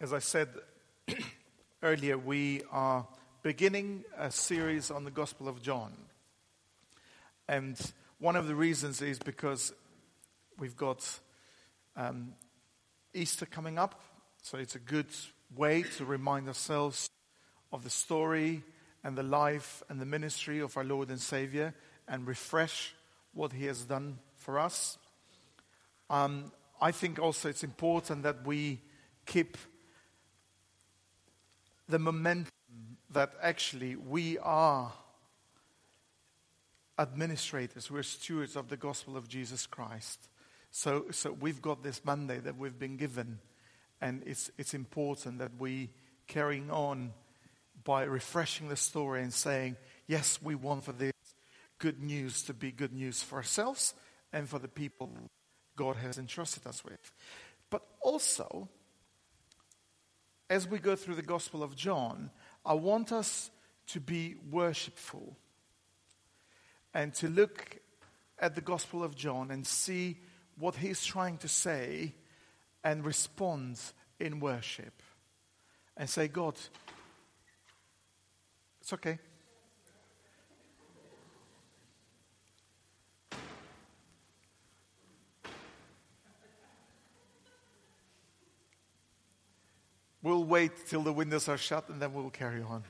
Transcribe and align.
As 0.00 0.12
I 0.12 0.20
said 0.20 0.50
earlier, 1.82 2.16
we 2.16 2.62
are 2.70 3.04
beginning 3.42 4.04
a 4.16 4.30
series 4.30 4.92
on 4.92 5.02
the 5.02 5.10
Gospel 5.10 5.48
of 5.48 5.60
John. 5.60 5.92
And 7.48 7.76
one 8.20 8.36
of 8.36 8.46
the 8.46 8.54
reasons 8.54 9.02
is 9.02 9.18
because 9.18 9.72
we've 10.56 10.76
got 10.76 11.18
um, 11.96 12.34
Easter 13.12 13.44
coming 13.44 13.76
up. 13.76 14.00
So 14.40 14.56
it's 14.56 14.76
a 14.76 14.78
good 14.78 15.08
way 15.56 15.82
to 15.96 16.04
remind 16.04 16.46
ourselves 16.46 17.10
of 17.72 17.82
the 17.82 17.90
story 17.90 18.62
and 19.02 19.18
the 19.18 19.24
life 19.24 19.82
and 19.88 20.00
the 20.00 20.06
ministry 20.06 20.60
of 20.60 20.76
our 20.76 20.84
Lord 20.84 21.08
and 21.08 21.20
Savior 21.20 21.74
and 22.06 22.24
refresh 22.24 22.94
what 23.34 23.52
He 23.52 23.66
has 23.66 23.82
done 23.82 24.20
for 24.36 24.60
us. 24.60 24.96
Um, 26.08 26.52
I 26.80 26.92
think 26.92 27.18
also 27.18 27.48
it's 27.48 27.64
important 27.64 28.22
that 28.22 28.46
we 28.46 28.80
keep 29.26 29.56
the 31.88 31.98
momentum 31.98 32.52
that 33.10 33.32
actually 33.42 33.96
we 33.96 34.38
are 34.38 34.92
administrators, 36.98 37.90
we're 37.90 38.02
stewards 38.02 38.56
of 38.56 38.68
the 38.68 38.76
gospel 38.76 39.16
of 39.16 39.28
Jesus 39.28 39.66
Christ. 39.66 40.28
So, 40.70 41.06
so 41.10 41.32
we've 41.32 41.62
got 41.62 41.82
this 41.82 42.04
mandate 42.04 42.44
that 42.44 42.58
we've 42.58 42.78
been 42.78 42.96
given, 42.96 43.38
and 44.00 44.22
it's, 44.26 44.50
it's 44.58 44.74
important 44.74 45.38
that 45.38 45.52
we 45.58 45.90
carrying 46.26 46.70
on 46.70 47.12
by 47.84 48.02
refreshing 48.02 48.68
the 48.68 48.76
story 48.76 49.22
and 49.22 49.32
saying, 49.32 49.76
yes, 50.06 50.40
we 50.42 50.54
want 50.54 50.84
for 50.84 50.92
this 50.92 51.12
good 51.78 52.02
news 52.02 52.42
to 52.42 52.52
be 52.52 52.70
good 52.70 52.92
news 52.92 53.22
for 53.22 53.36
ourselves 53.36 53.94
and 54.32 54.48
for 54.48 54.58
the 54.58 54.68
people 54.68 55.10
God 55.76 55.96
has 55.96 56.18
entrusted 56.18 56.66
us 56.66 56.84
with. 56.84 57.12
But 57.70 57.82
also, 58.02 58.68
as 60.50 60.66
we 60.66 60.78
go 60.78 60.96
through 60.96 61.14
the 61.14 61.22
Gospel 61.22 61.62
of 61.62 61.76
John, 61.76 62.30
I 62.64 62.74
want 62.74 63.12
us 63.12 63.50
to 63.88 64.00
be 64.00 64.36
worshipful 64.50 65.36
and 66.94 67.12
to 67.14 67.28
look 67.28 67.78
at 68.38 68.54
the 68.54 68.60
Gospel 68.60 69.02
of 69.02 69.14
John 69.14 69.50
and 69.50 69.66
see 69.66 70.18
what 70.58 70.76
he's 70.76 71.04
trying 71.04 71.38
to 71.38 71.48
say 71.48 72.14
and 72.82 73.04
respond 73.04 73.78
in 74.18 74.40
worship 74.40 75.02
and 75.96 76.08
say, 76.08 76.28
God, 76.28 76.54
it's 78.80 78.92
okay. 78.92 79.18
We'll 90.28 90.44
wait 90.44 90.86
till 90.86 91.00
the 91.00 91.10
windows 91.10 91.48
are 91.48 91.56
shut 91.56 91.88
and 91.88 92.02
then 92.02 92.12
we'll 92.12 92.28
carry 92.28 92.60
on. 92.60 92.84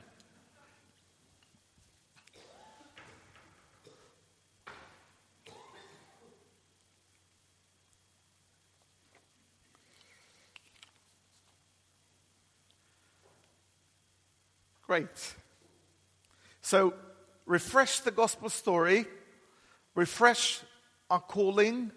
Great. 14.85 15.05
So, 16.59 16.93
refresh 17.45 18.01
the 18.01 18.11
gospel 18.11 18.49
story, 18.49 19.05
refresh 19.95 20.59
our 21.09 21.21
calling 21.21 21.93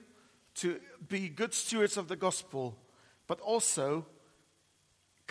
to 0.55 0.79
be 1.09 1.29
good 1.29 1.53
stewards 1.53 1.97
of 1.97 2.07
the 2.07 2.15
gospel, 2.15 2.79
but 3.27 3.41
also 3.41 4.07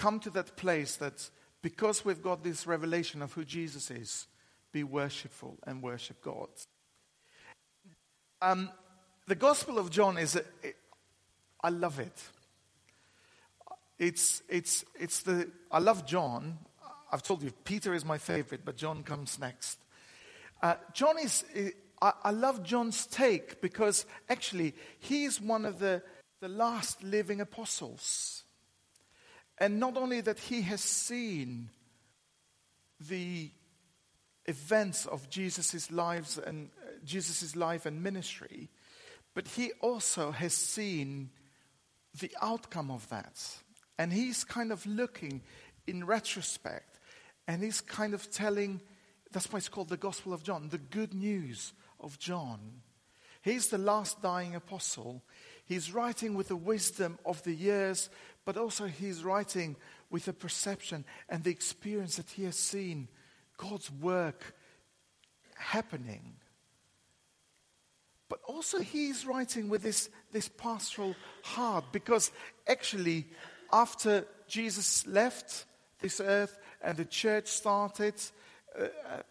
come 0.02 0.20
to 0.20 0.32
that 0.32 0.56
place 0.56 0.96
that 0.96 1.30
because 1.62 2.04
we've 2.04 2.24
got 2.24 2.44
this 2.44 2.66
revelation 2.66 3.22
of 3.22 3.34
who 3.34 3.46
Jesus 3.46 3.92
is, 3.92 4.28
be 4.72 4.84
worshipful 4.84 5.60
and 5.68 5.84
worship 5.84 6.20
God. 6.24 6.50
Um, 8.42 8.72
the 9.28 9.36
Gospel 9.36 9.78
of 9.78 9.92
John 9.92 10.18
is, 10.18 10.36
a, 10.36 10.40
it, 10.64 10.76
I 11.64 11.70
love 11.70 12.00
it. 12.00 12.20
It's, 14.00 14.42
it's, 14.50 14.84
it's 15.00 15.22
the, 15.22 15.52
I 15.72 15.78
love 15.78 16.08
John. 16.08 16.58
I've 17.12 17.22
told 17.22 17.44
you, 17.44 17.52
Peter 17.64 17.94
is 17.94 18.04
my 18.04 18.18
favorite, 18.18 18.62
but 18.66 18.78
John 18.78 19.04
comes 19.04 19.38
next. 19.38 19.78
Uh, 20.64 20.76
John 20.94 21.20
is, 21.20 21.46
I, 22.02 22.14
I 22.24 22.32
love 22.32 22.64
John's 22.64 23.06
take 23.06 23.62
because 23.62 24.08
actually 24.30 24.74
he's 24.98 25.40
one 25.40 25.64
of 25.64 25.78
the, 25.78 26.02
the 26.40 26.48
last 26.50 27.04
living 27.04 27.40
apostles. 27.40 28.41
And 29.62 29.80
not 29.80 29.96
only 29.96 30.22
that 30.22 30.40
he 30.40 30.64
has 30.64 30.82
seen 30.82 31.70
the 33.00 33.52
events 34.48 35.06
of 35.06 35.30
Jesus' 35.30 35.92
lives 35.92 36.40
and 36.40 36.72
uh, 36.82 36.90
Jesus' 37.06 37.56
life 37.56 37.86
and 37.86 38.02
ministry, 38.02 38.70
but 39.36 39.48
he 39.48 39.72
also 39.80 40.32
has 40.32 40.56
seen 40.56 41.30
the 42.20 42.32
outcome 42.42 42.90
of 42.90 43.08
that. 43.10 43.40
And 44.00 44.12
he's 44.12 44.44
kind 44.44 44.72
of 44.72 44.84
looking 44.88 45.44
in 45.86 46.08
retrospect 46.08 47.00
and 47.48 47.62
he's 47.62 47.82
kind 47.82 48.16
of 48.16 48.32
telling 48.32 48.82
that's 49.32 49.52
why 49.52 49.58
it's 49.58 49.70
called 49.70 49.90
the 49.90 49.96
Gospel 49.96 50.34
of 50.34 50.44
John, 50.44 50.70
the 50.70 50.80
good 50.80 51.14
news 51.14 51.74
of 52.00 52.18
John. 52.18 52.82
He's 53.44 53.68
the 53.68 53.78
last 53.78 54.24
dying 54.24 54.56
apostle. 54.56 55.24
He's 55.72 55.94
writing 55.94 56.36
with 56.36 56.50
the 56.50 56.56
wisdom 56.56 57.18
of 57.26 57.42
the 57.44 57.54
years 57.54 58.10
but 58.46 58.58
also 58.58 58.86
he's 58.86 59.24
writing 59.24 59.76
with 60.10 60.26
the 60.26 60.34
perception 60.34 61.06
and 61.30 61.44
the 61.44 61.52
experience 61.52 62.18
that 62.18 62.30
he 62.32 62.44
has 62.44 62.56
seen 62.56 63.08
God's 63.58 63.92
work 63.92 64.56
happening. 65.56 66.36
But 68.30 68.40
also 68.48 68.80
he's 68.80 69.26
writing 69.26 69.70
with 69.70 69.84
this, 69.84 70.10
this 70.32 70.48
pastoral 70.48 71.16
heart 71.44 71.86
because 71.92 72.32
actually 72.68 73.28
after 73.72 74.26
Jesus 74.48 75.06
left 75.06 75.66
this 76.00 76.20
earth 76.20 76.58
and 76.82 76.98
the 76.98 77.06
church 77.06 77.48
started, 77.48 78.16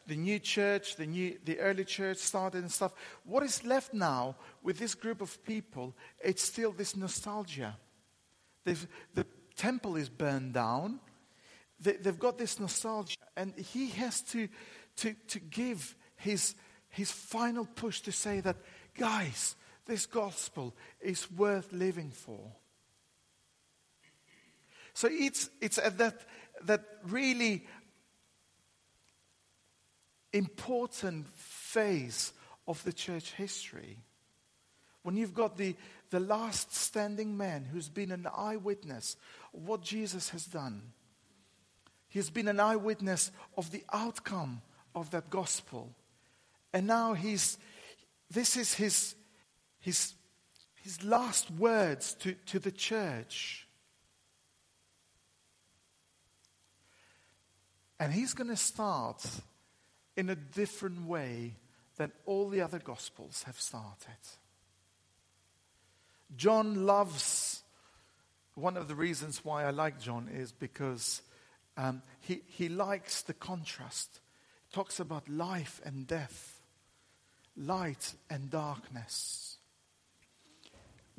the 0.07 0.17
new 0.17 0.39
church, 0.39 0.97
the, 0.97 1.07
new, 1.07 1.39
the 1.45 1.59
early 1.61 1.85
church 1.85 2.19
started 2.19 2.63
and 2.63 2.71
stuff, 2.71 2.93
what 3.25 3.43
is 3.43 3.65
left 3.65 3.95
now 3.95 4.37
with 4.63 4.79
this 4.79 4.95
group 4.95 5.21
of 5.21 5.43
people, 5.45 5.95
it's 6.23 6.43
still 6.43 6.73
this 6.73 6.97
nostalgia. 6.97 7.77
They've, 8.65 8.87
the 9.15 9.27
temple 9.57 9.97
is 9.97 10.09
burned 10.09 10.53
down. 10.53 11.01
They, 11.81 11.97
have 12.05 12.19
got 12.19 12.37
this 12.39 12.61
nostalgia. 12.61 13.17
And 13.37 13.55
he 13.57 13.89
has 13.91 14.21
to, 14.23 14.49
to, 14.97 15.15
to 15.29 15.39
give 15.39 15.97
his, 16.17 16.55
his 16.91 17.11
final 17.11 17.65
push 17.65 18.01
to 18.03 18.13
say 18.13 18.41
that, 18.41 18.57
guys, 18.97 19.57
this 19.87 20.05
gospel 20.07 20.75
is 21.01 21.31
worth 21.31 21.73
living 21.73 22.11
for. 22.11 22.53
So 24.93 25.09
it's, 25.11 25.49
it's 25.61 25.79
at 25.79 25.97
that, 25.99 26.21
that 26.65 26.85
really 27.05 27.67
important 30.33 31.29
phase 31.35 32.33
of 32.67 32.83
the 32.85 32.93
church 32.93 33.33
history 33.33 33.99
when 35.03 35.17
you've 35.17 35.35
got 35.35 35.57
the, 35.57 35.75
the 36.11 36.21
last 36.21 36.75
standing 36.75 37.37
man 37.37 37.65
who's 37.65 37.89
been 37.89 38.13
an 38.13 38.27
eyewitness 38.35 39.17
of 39.55 39.67
what 39.67 39.83
Jesus 39.83 40.31
has 40.31 40.45
done. 40.45 40.83
He's 42.09 42.31
been 42.31 42.49
an 42.49 42.61
eyewitness 42.61 43.31
of 43.57 43.71
the 43.71 43.85
outcome 43.93 44.63
of 44.95 45.11
that 45.11 45.31
gospel. 45.31 45.95
And 46.73 46.87
now 46.87 47.15
he's, 47.15 47.59
this 48.31 48.57
is 48.57 48.75
his, 48.75 49.15
his, 49.81 50.15
his 50.83 51.03
last 51.05 51.51
words 51.53 52.15
to, 52.15 52.35
to 52.47 52.59
the 52.59 52.73
church. 52.73 53.67
And 57.99 58.13
he's 58.13 58.35
going 58.35 58.49
to 58.49 58.57
start 58.57 59.25
in 60.17 60.29
a 60.31 60.37
different 60.37 61.07
way 61.07 61.57
than 61.97 62.13
all 62.27 62.49
the 62.49 62.63
other 62.63 62.79
gospels 62.79 63.43
have 63.45 63.61
started. 63.61 64.17
John 66.37 66.87
loves, 66.87 67.63
one 68.55 68.77
of 68.77 68.89
the 68.89 68.95
reasons 68.95 69.45
why 69.45 69.65
I 69.65 69.71
like 69.71 70.01
John 70.01 70.29
is 70.33 70.53
because 70.53 71.23
um, 71.77 72.03
he, 72.21 72.43
he 72.47 72.69
likes 72.69 73.23
the 73.23 73.35
contrast. 73.35 74.21
He 74.69 74.75
talks 74.75 75.01
about 75.01 75.29
life 75.29 75.81
and 75.85 76.07
death, 76.07 76.61
light 77.57 78.15
and 78.29 78.51
darkness. 78.51 79.57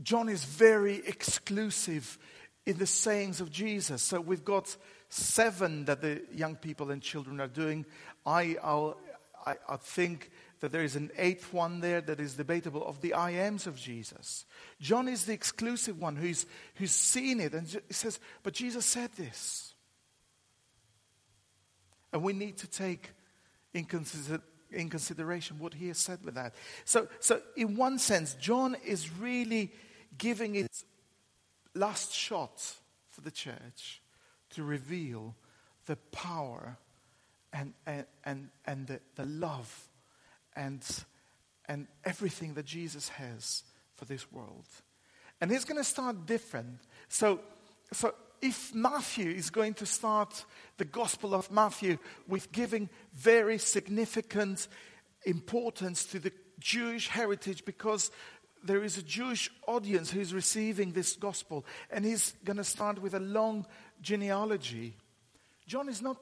John 0.02 0.30
is 0.30 0.46
very 0.46 0.96
exclusive 1.06 2.18
in 2.66 2.78
the 2.78 2.88
sayings 2.88 3.42
of 3.42 3.52
Jesus. 3.52 4.02
So 4.02 4.22
we've 4.22 4.46
got 4.46 4.76
seven 5.12 5.86
that 5.86 6.02
the 6.02 6.22
young 6.34 6.56
people 6.56 6.90
and 6.90 7.02
children 7.02 7.40
are 7.42 7.48
doing. 7.48 7.86
I, 8.26 8.56
I'll, 8.64 8.98
I, 9.46 9.56
I 9.68 9.78
think 9.78 10.32
that 10.62 10.72
there 10.72 10.84
is 10.84 10.96
an 10.96 11.12
eighth 11.18 11.52
one 11.54 11.82
there 11.82 12.02
that 12.02 12.20
is 12.20 12.36
debatable 12.36 12.86
of 12.86 13.02
the 13.02 13.14
I 13.14 13.32
ams 13.32 13.68
of 13.68 13.76
Jesus. 13.76 14.46
John 14.80 15.08
is 15.08 15.26
the 15.26 15.34
exclusive 15.34 16.00
one 16.00 16.16
who's, 16.16 16.46
who's 16.76 16.92
seen 16.92 17.40
it 17.40 17.54
and 17.54 17.68
says, 17.90 18.20
But 18.44 18.54
Jesus 18.54 18.86
said 18.86 19.12
this. 19.14 19.74
And 22.14 22.24
we 22.24 22.34
need 22.34 22.58
to 22.58 22.68
take 22.68 23.10
in, 23.74 23.86
consider, 23.86 24.42
in 24.72 24.90
consideration 24.90 25.60
what 25.60 25.74
he 25.74 25.88
has 25.88 25.98
said 25.98 26.20
with 26.24 26.36
that. 26.36 26.54
So, 26.86 27.08
so, 27.20 27.42
in 27.56 27.76
one 27.76 28.00
sense, 28.00 28.34
John 28.36 28.76
is 28.86 29.12
really 29.12 29.72
giving 30.18 30.56
its 30.56 30.86
last 31.74 32.14
shot 32.14 32.62
for 33.10 33.22
the 33.22 33.32
church 33.32 34.01
to 34.52 34.64
reveal 34.64 35.36
the 35.86 35.96
power 36.12 36.78
and, 37.54 37.74
and, 37.86 38.06
and, 38.24 38.50
and 38.66 38.88
the, 38.88 39.00
the 39.16 39.26
love 39.26 39.90
and, 40.56 40.84
and 41.68 41.88
everything 42.04 42.54
that 42.56 42.66
Jesus 42.66 43.10
has 43.10 43.64
for 43.96 44.06
this 44.06 44.32
world. 44.32 44.66
And 45.40 45.52
he's 45.52 45.66
going 45.66 45.78
to 45.78 45.84
start 45.84 46.26
different. 46.26 46.80
So, 47.10 47.40
so 47.92 48.14
if 48.42 48.74
Matthew 48.74 49.32
is 49.32 49.50
going 49.50 49.74
to 49.76 49.86
start 49.86 50.46
the 50.78 50.86
Gospel 50.86 51.34
of 51.34 51.52
Matthew 51.52 51.98
with 52.28 52.52
giving 52.52 52.90
very 53.14 53.58
significant 53.58 54.68
importance 55.26 56.06
to 56.06 56.20
the 56.20 56.32
Jewish 56.60 57.08
heritage 57.08 57.66
because 57.66 58.12
there 58.64 58.84
is 58.84 58.98
a 58.98 59.04
Jewish 59.04 59.50
audience 59.68 60.12
who's 60.12 60.34
receiving 60.34 60.92
this 60.92 61.16
gospel, 61.16 61.66
and 61.90 62.06
he's 62.06 62.34
going 62.44 62.58
to 62.58 62.64
start 62.64 63.02
with 63.02 63.16
a 63.16 63.20
long 63.20 63.66
genealogy. 64.02 64.96
John 65.68 65.90
is 65.90 66.02
not, 66.02 66.18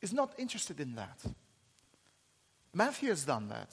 is 0.00 0.12
not 0.12 0.34
interested 0.38 0.80
in 0.80 0.94
that. 0.96 1.18
Matthew 2.72 3.08
has 3.10 3.24
done 3.24 3.48
that. 3.48 3.70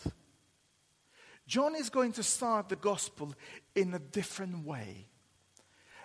John 1.47 1.75
is 1.75 1.89
going 1.89 2.13
to 2.13 2.23
start 2.23 2.69
the 2.69 2.75
gospel 2.75 3.33
in 3.75 3.93
a 3.93 3.99
different 3.99 4.65
way. 4.65 5.07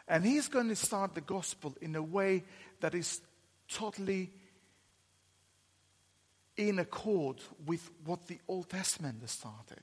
And 0.09 0.25
he's 0.25 0.49
going 0.49 0.69
to 0.69 0.77
start 0.77 1.15
the 1.15 1.21
gospel 1.21 1.77
in 1.81 1.95
a 1.95 2.03
way 2.03 2.45
that 2.81 2.95
is 2.95 3.21
totally 3.69 4.33
in 6.57 6.79
accord 6.79 7.41
with 7.67 7.91
what 8.05 8.27
the 8.27 8.39
Old 8.49 8.71
Testament 8.71 9.29
started. 9.29 9.83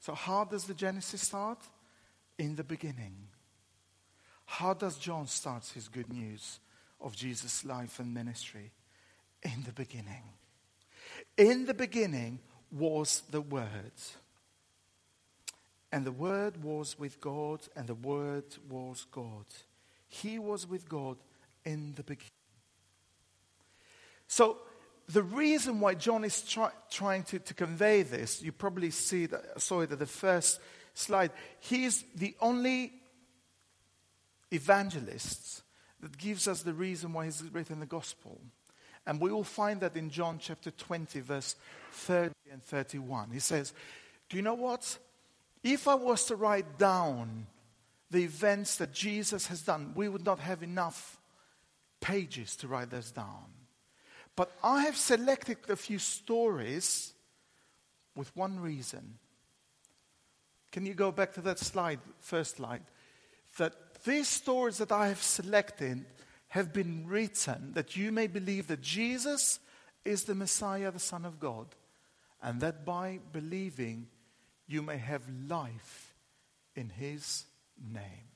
So, 0.00 0.14
how 0.14 0.44
does 0.44 0.64
the 0.64 0.74
Genesis 0.74 1.22
start? 1.22 1.58
In 2.38 2.56
the 2.56 2.64
beginning. 2.64 3.28
How 4.52 4.74
does 4.74 4.98
John 4.98 5.26
start 5.28 5.64
his 5.74 5.88
good 5.88 6.12
news 6.12 6.60
of 7.00 7.16
Jesus' 7.16 7.64
life 7.64 7.98
and 7.98 8.12
ministry? 8.12 8.70
In 9.42 9.62
the 9.64 9.72
beginning. 9.72 10.24
In 11.38 11.64
the 11.64 11.72
beginning 11.72 12.38
was 12.70 13.22
the 13.30 13.40
Word. 13.40 13.92
And 15.90 16.04
the 16.04 16.12
Word 16.12 16.62
was 16.62 16.98
with 16.98 17.18
God, 17.18 17.60
and 17.74 17.86
the 17.86 17.94
Word 17.94 18.44
was 18.68 19.06
God. 19.10 19.46
He 20.06 20.38
was 20.38 20.68
with 20.68 20.86
God 20.86 21.16
in 21.64 21.94
the 21.94 22.02
beginning. 22.02 22.28
So, 24.28 24.58
the 25.08 25.22
reason 25.22 25.80
why 25.80 25.94
John 25.94 26.24
is 26.24 26.42
try, 26.42 26.72
trying 26.90 27.22
to, 27.24 27.38
to 27.38 27.54
convey 27.54 28.02
this, 28.02 28.42
you 28.42 28.52
probably 28.52 28.90
see 28.90 29.24
that, 29.24 29.62
saw 29.62 29.80
it 29.80 29.92
at 29.92 29.98
the 29.98 30.04
first 30.04 30.60
slide. 30.92 31.30
He 31.58 31.86
is 31.86 32.04
the 32.14 32.36
only 32.38 32.92
evangelist 34.52 35.62
that 36.00 36.18
gives 36.18 36.46
us 36.48 36.62
the 36.62 36.74
reason 36.74 37.12
why 37.12 37.24
he's 37.24 37.42
written 37.52 37.80
the 37.80 37.86
gospel. 37.86 38.40
And 39.06 39.20
we 39.20 39.32
will 39.32 39.44
find 39.44 39.80
that 39.80 39.96
in 39.96 40.10
John 40.10 40.38
chapter 40.38 40.70
20, 40.70 41.20
verse 41.20 41.56
30 41.92 42.32
and 42.52 42.62
31. 42.62 43.30
He 43.32 43.40
says, 43.40 43.72
Do 44.28 44.36
you 44.36 44.42
know 44.42 44.54
what? 44.54 44.98
If 45.62 45.88
I 45.88 45.94
was 45.94 46.24
to 46.26 46.36
write 46.36 46.78
down 46.78 47.46
the 48.10 48.22
events 48.22 48.76
that 48.76 48.92
Jesus 48.92 49.46
has 49.46 49.62
done, 49.62 49.92
we 49.94 50.08
would 50.08 50.24
not 50.24 50.38
have 50.38 50.62
enough 50.62 51.18
pages 52.00 52.56
to 52.56 52.68
write 52.68 52.90
those 52.90 53.10
down. 53.10 53.46
But 54.36 54.52
I 54.62 54.82
have 54.82 54.96
selected 54.96 55.58
a 55.68 55.76
few 55.76 55.98
stories 55.98 57.12
with 58.14 58.34
one 58.36 58.60
reason. 58.60 59.18
Can 60.70 60.86
you 60.86 60.94
go 60.94 61.12
back 61.12 61.34
to 61.34 61.40
that 61.42 61.58
slide, 61.58 62.00
first 62.20 62.56
slide? 62.56 62.82
That 63.58 63.74
these 64.04 64.28
stories 64.28 64.78
that 64.78 64.92
I 64.92 65.08
have 65.08 65.22
selected 65.22 66.04
have 66.48 66.72
been 66.72 67.06
written 67.06 67.72
that 67.74 67.96
you 67.96 68.12
may 68.12 68.26
believe 68.26 68.66
that 68.66 68.82
Jesus 68.82 69.58
is 70.04 70.24
the 70.24 70.34
Messiah, 70.34 70.90
the 70.90 70.98
Son 70.98 71.24
of 71.24 71.40
God, 71.40 71.66
and 72.42 72.60
that 72.60 72.84
by 72.84 73.20
believing 73.32 74.08
you 74.66 74.82
may 74.82 74.98
have 74.98 75.22
life 75.48 76.14
in 76.74 76.88
His 76.88 77.44
name. 77.92 78.28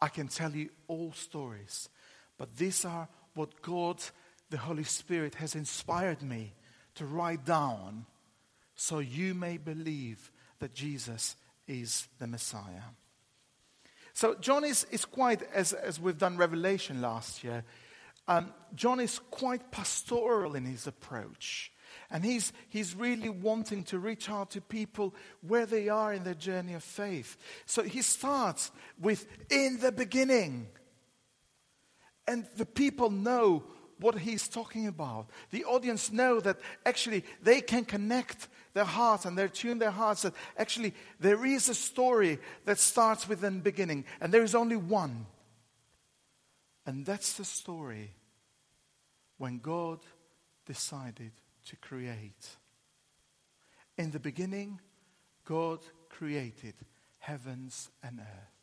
I 0.00 0.08
can 0.08 0.28
tell 0.28 0.52
you 0.52 0.68
all 0.88 1.12
stories 1.12 1.88
but 2.38 2.56
these 2.56 2.84
are 2.84 3.08
what 3.34 3.62
God, 3.62 4.02
the 4.50 4.58
Holy 4.58 4.84
Spirit, 4.84 5.36
has 5.36 5.54
inspired 5.54 6.22
me 6.22 6.54
to 6.94 7.06
write 7.06 7.44
down 7.44 8.06
so 8.74 8.98
you 8.98 9.34
may 9.34 9.56
believe 9.56 10.30
that 10.58 10.74
Jesus 10.74 11.36
is 11.66 12.08
the 12.18 12.26
Messiah. 12.26 12.92
So, 14.12 14.34
John 14.34 14.64
is, 14.64 14.84
is 14.90 15.04
quite, 15.04 15.42
as, 15.52 15.72
as 15.72 16.00
we've 16.00 16.16
done 16.16 16.36
Revelation 16.36 17.02
last 17.02 17.44
year, 17.44 17.64
um, 18.28 18.52
John 18.74 18.98
is 18.98 19.18
quite 19.30 19.70
pastoral 19.70 20.54
in 20.54 20.64
his 20.64 20.86
approach. 20.86 21.72
And 22.10 22.24
he's, 22.24 22.52
he's 22.68 22.94
really 22.94 23.28
wanting 23.28 23.84
to 23.84 23.98
reach 23.98 24.30
out 24.30 24.50
to 24.52 24.60
people 24.60 25.14
where 25.46 25.66
they 25.66 25.88
are 25.88 26.12
in 26.12 26.24
their 26.24 26.34
journey 26.34 26.74
of 26.74 26.84
faith. 26.84 27.36
So 27.66 27.82
he 27.82 28.02
starts 28.02 28.70
with, 29.00 29.26
in 29.50 29.80
the 29.80 29.92
beginning. 29.92 30.68
And 32.28 32.46
the 32.56 32.66
people 32.66 33.10
know 33.10 33.64
what 33.98 34.18
he's 34.18 34.48
talking 34.48 34.86
about. 34.86 35.28
The 35.50 35.64
audience 35.64 36.12
know 36.12 36.40
that 36.40 36.58
actually 36.84 37.24
they 37.42 37.60
can 37.60 37.84
connect 37.84 38.48
their 38.74 38.84
hearts 38.84 39.24
and 39.24 39.38
they 39.38 39.48
tune 39.48 39.78
their 39.78 39.90
hearts 39.90 40.22
that 40.22 40.34
actually 40.58 40.94
there 41.18 41.44
is 41.46 41.68
a 41.68 41.74
story 41.74 42.38
that 42.64 42.78
starts 42.78 43.28
with 43.28 43.40
the 43.40 43.50
beginning 43.50 44.04
and 44.20 44.32
there 44.32 44.42
is 44.42 44.54
only 44.54 44.76
one. 44.76 45.26
And 46.84 47.04
that's 47.04 47.34
the 47.34 47.44
story 47.44 48.12
when 49.38 49.58
God 49.58 50.00
decided 50.66 51.32
to 51.66 51.76
create. 51.76 52.48
In 53.98 54.10
the 54.10 54.20
beginning, 54.20 54.80
God 55.44 55.80
created 56.10 56.74
heavens 57.18 57.90
and 58.02 58.20
earth. 58.20 58.55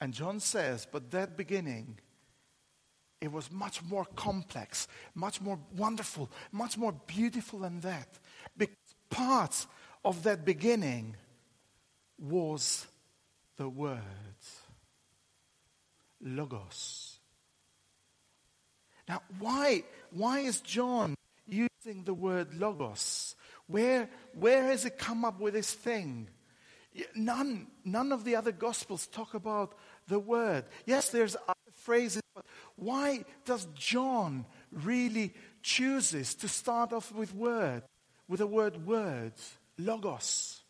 And 0.00 0.14
John 0.14 0.40
says, 0.40 0.86
but 0.90 1.10
that 1.10 1.36
beginning, 1.36 1.98
it 3.20 3.32
was 3.32 3.50
much 3.50 3.82
more 3.82 4.04
complex, 4.16 4.86
much 5.14 5.40
more 5.40 5.58
wonderful, 5.76 6.30
much 6.52 6.78
more 6.78 6.92
beautiful 7.06 7.60
than 7.60 7.80
that. 7.80 8.08
Because 8.56 8.76
part 9.10 9.66
of 10.04 10.22
that 10.22 10.44
beginning 10.44 11.16
was 12.18 12.86
the 13.56 13.68
Word, 13.68 14.02
Logos. 16.20 17.18
Now, 19.08 19.22
why, 19.38 19.84
why 20.10 20.40
is 20.40 20.60
John 20.60 21.14
using 21.46 22.04
the 22.04 22.12
word 22.12 22.54
Logos? 22.54 23.34
Where, 23.66 24.08
where 24.34 24.64
has 24.64 24.84
it 24.84 24.98
come 24.98 25.24
up 25.24 25.40
with 25.40 25.54
this 25.54 25.72
thing? 25.72 26.28
None, 27.14 27.68
none 27.84 28.12
of 28.12 28.24
the 28.24 28.36
other 28.36 28.52
Gospels 28.52 29.06
talk 29.06 29.34
about 29.34 29.74
the 30.08 30.18
Word. 30.18 30.64
Yes, 30.86 31.10
there's 31.10 31.36
other 31.36 31.54
phrases, 31.74 32.22
but 32.34 32.44
why 32.76 33.24
does 33.44 33.66
John 33.74 34.44
really 34.72 35.32
chooses 35.62 36.34
to 36.36 36.48
start 36.48 36.92
off 36.92 37.12
with 37.12 37.34
word, 37.34 37.82
with 38.28 38.40
the 38.40 38.46
word 38.46 38.86
words, 38.86 39.56
logos? 39.78 40.62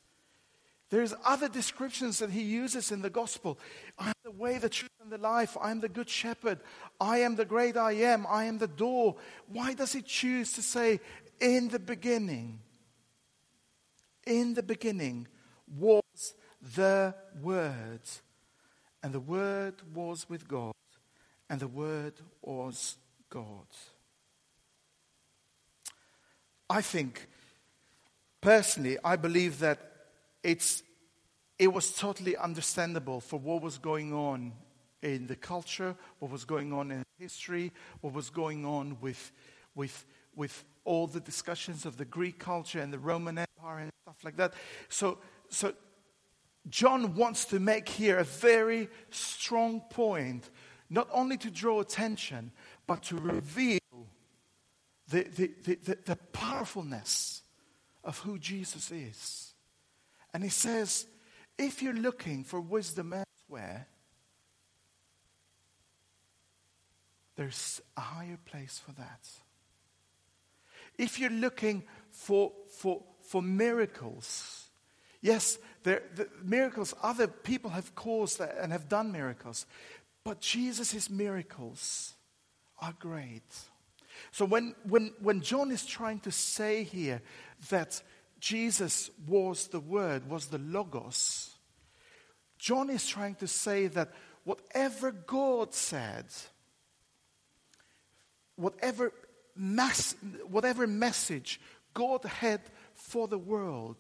There's 0.91 1.15
other 1.25 1.49
descriptions 1.49 2.19
that 2.21 2.31
he 2.31 2.43
uses 2.43 2.93
in 2.93 3.03
the 3.03 3.11
gospel. 3.11 3.59
I 3.99 4.09
am 4.09 4.15
the 4.25 4.31
way, 4.31 4.57
the 4.57 4.71
truth, 4.71 4.91
and 5.03 5.13
the 5.13 5.19
life. 5.19 5.57
I 5.61 5.71
am 5.71 5.81
the 5.81 5.89
good 5.89 6.09
shepherd. 6.09 6.61
I 6.99 7.19
am 7.19 7.37
the 7.37 7.45
great 7.45 7.77
I 7.77 7.93
am. 7.93 8.27
I 8.27 8.45
am 8.45 8.57
the 8.57 8.69
door. 8.69 9.17
Why 9.49 9.75
does 9.75 9.93
he 9.93 10.01
choose 10.01 10.55
to 10.55 10.63
say, 10.63 11.01
in 11.41 11.69
the 11.69 11.79
beginning? 11.79 12.61
In 14.27 14.55
the 14.55 14.63
beginning 14.63 15.29
was 15.77 16.35
the 16.75 17.15
Word. 17.43 18.01
And 19.03 19.13
the 19.13 19.21
Word 19.21 19.75
was 19.95 20.29
with 20.29 20.49
God, 20.49 20.75
and 21.49 21.61
the 21.61 21.69
Word 21.69 22.15
was 22.43 22.97
God. 23.31 23.67
I 26.71 26.83
think, 26.83 27.29
personally, 28.41 28.99
I 29.05 29.17
believe 29.17 29.61
that 29.61 29.79
it's, 30.43 30.83
it 31.59 31.73
was 31.73 31.93
totally 31.93 32.37
understandable 32.37 33.21
for 33.21 33.39
what 33.39 33.63
was 33.63 33.79
going 33.79 34.13
on 34.13 34.53
in 35.03 35.27
the 35.29 35.37
culture, 35.37 35.95
what 36.19 36.31
was 36.31 36.45
going 36.45 36.73
on 36.73 36.91
in 36.91 37.05
history, 37.19 37.73
what 38.01 38.13
was 38.13 38.31
going 38.31 38.65
on 38.65 38.97
with, 39.01 39.33
with, 39.75 40.05
with 40.35 40.65
all 40.85 41.07
the 41.07 41.21
discussions 41.21 41.87
of 41.87 41.97
the 41.97 42.05
Greek 42.05 42.39
culture 42.39 42.81
and 42.81 42.93
the 42.93 42.99
Roman 42.99 43.39
Empire 43.39 43.79
and 43.79 43.93
stuff 44.03 44.17
like 44.25 44.37
that. 44.37 44.55
So, 44.89 45.19
so 45.49 45.73
John 46.71 47.15
wants 47.15 47.47
to 47.47 47.61
make 47.61 47.89
here 47.89 48.19
a 48.19 48.25
very 48.25 48.89
strong 49.11 49.81
point, 49.91 50.51
not 50.91 51.09
only 51.13 51.37
to 51.39 51.51
draw 51.51 51.81
attention, 51.81 52.53
but 52.87 53.03
to 53.05 53.17
reveal 53.17 53.79
the, 55.09 55.23
the, 55.23 55.51
the, 55.65 55.99
the, 56.05 56.17
powerfulness 56.33 57.43
of 58.05 58.19
who 58.19 58.39
Jesus 58.39 58.91
is. 58.91 59.55
And 60.35 60.43
he 60.43 60.51
says, 60.51 61.07
if 61.57 61.83
you're 61.83 61.95
looking 61.95 62.45
for 62.45 62.61
wisdom 62.61 63.15
elsewhere, 63.15 63.89
there's 67.37 67.81
a 67.97 68.01
higher 68.01 68.39
place 68.45 68.81
for 68.85 68.93
that. 68.93 69.29
If 70.99 71.19
you're 71.19 71.31
looking 71.31 71.85
for, 72.11 72.53
for, 72.69 73.03
for 73.23 73.41
miracles, 73.41 74.69
yes, 75.21 75.59
there, 75.83 76.03
the 76.15 76.29
miracles, 76.43 76.95
other 77.03 77.27
people 77.27 77.71
have 77.71 77.95
caused 77.95 78.41
and 78.41 78.73
have 78.73 78.89
done 78.89 79.13
miracles, 79.13 79.67
but 80.25 80.41
Jesus' 80.41 81.09
miracles 81.09 82.15
are 82.81 82.95
great. 82.99 83.43
So 84.31 84.45
when, 84.45 84.75
when, 84.85 85.13
when 85.21 85.41
John 85.41 85.71
is 85.71 85.87
trying 85.87 86.21
to 86.21 86.31
say 86.31 86.83
here 86.83 87.23
that 87.71 88.03
Jesus 88.41 89.11
was 89.27 89.69
the 89.69 89.81
Word, 89.81 90.29
was 90.29 90.47
the 90.47 90.59
Logos, 90.59 91.57
John 92.59 92.91
is 92.91 93.07
trying 93.07 93.37
to 93.37 93.47
say 93.47 93.87
that 93.89 94.13
whatever 94.45 95.13
God 95.13 95.75
said, 95.75 96.27
whatever, 98.57 99.13
mass, 99.55 100.15
whatever 100.49 100.87
message 100.87 101.61
God 101.95 102.25
had 102.25 102.61
for 102.95 103.29
the 103.29 103.39
world 103.39 103.97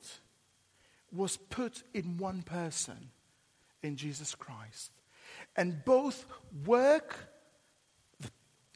was 1.13 1.37
put 1.37 1.83
in 1.95 2.19
one 2.19 2.43
person, 2.43 3.11
in 3.83 3.97
Jesus 3.97 4.35
Christ. 4.35 4.93
And 5.57 5.85
both 5.85 6.27
work, 6.67 7.17
the, 8.21 8.31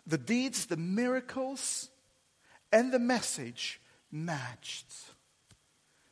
the 0.06 0.18
deeds, 0.18 0.66
the 0.66 0.76
miracles, 0.76 1.90
and 2.72 2.92
the 2.92 2.98
message 2.98 3.80
matched. 4.10 4.92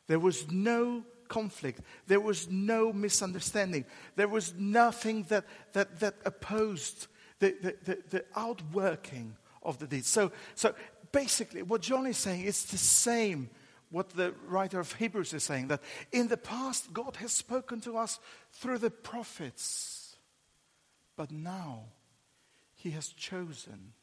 There 0.07 0.19
was 0.19 0.51
no 0.51 1.03
conflict. 1.27 1.81
There 2.07 2.19
was 2.19 2.49
no 2.49 2.91
misunderstanding. 2.91 3.85
There 4.15 4.27
was 4.27 4.53
nothing 4.57 5.23
that, 5.29 5.45
that, 5.73 5.99
that 6.01 6.15
opposed 6.25 7.07
the, 7.39 7.55
the, 7.61 7.75
the, 7.85 7.97
the 8.09 8.25
outworking 8.35 9.35
of 9.63 9.79
the 9.79 9.87
deeds. 9.87 10.07
So, 10.07 10.31
so 10.55 10.75
basically, 11.11 11.63
what 11.63 11.81
John 11.81 12.05
is 12.05 12.17
saying 12.17 12.43
is 12.43 12.65
the 12.65 12.77
same 12.77 13.49
what 13.91 14.11
the 14.11 14.33
writer 14.47 14.79
of 14.79 14.93
Hebrews 14.93 15.33
is 15.33 15.43
saying 15.43 15.67
that 15.67 15.81
in 16.11 16.29
the 16.29 16.37
past, 16.37 16.91
God 16.93 17.17
has 17.17 17.31
spoken 17.31 17.81
to 17.81 17.97
us 17.97 18.19
through 18.53 18.79
the 18.79 18.89
prophets. 18.89 20.15
But 21.17 21.31
now, 21.31 21.83
He 22.73 22.91
has 22.91 23.09
chosen 23.09 23.93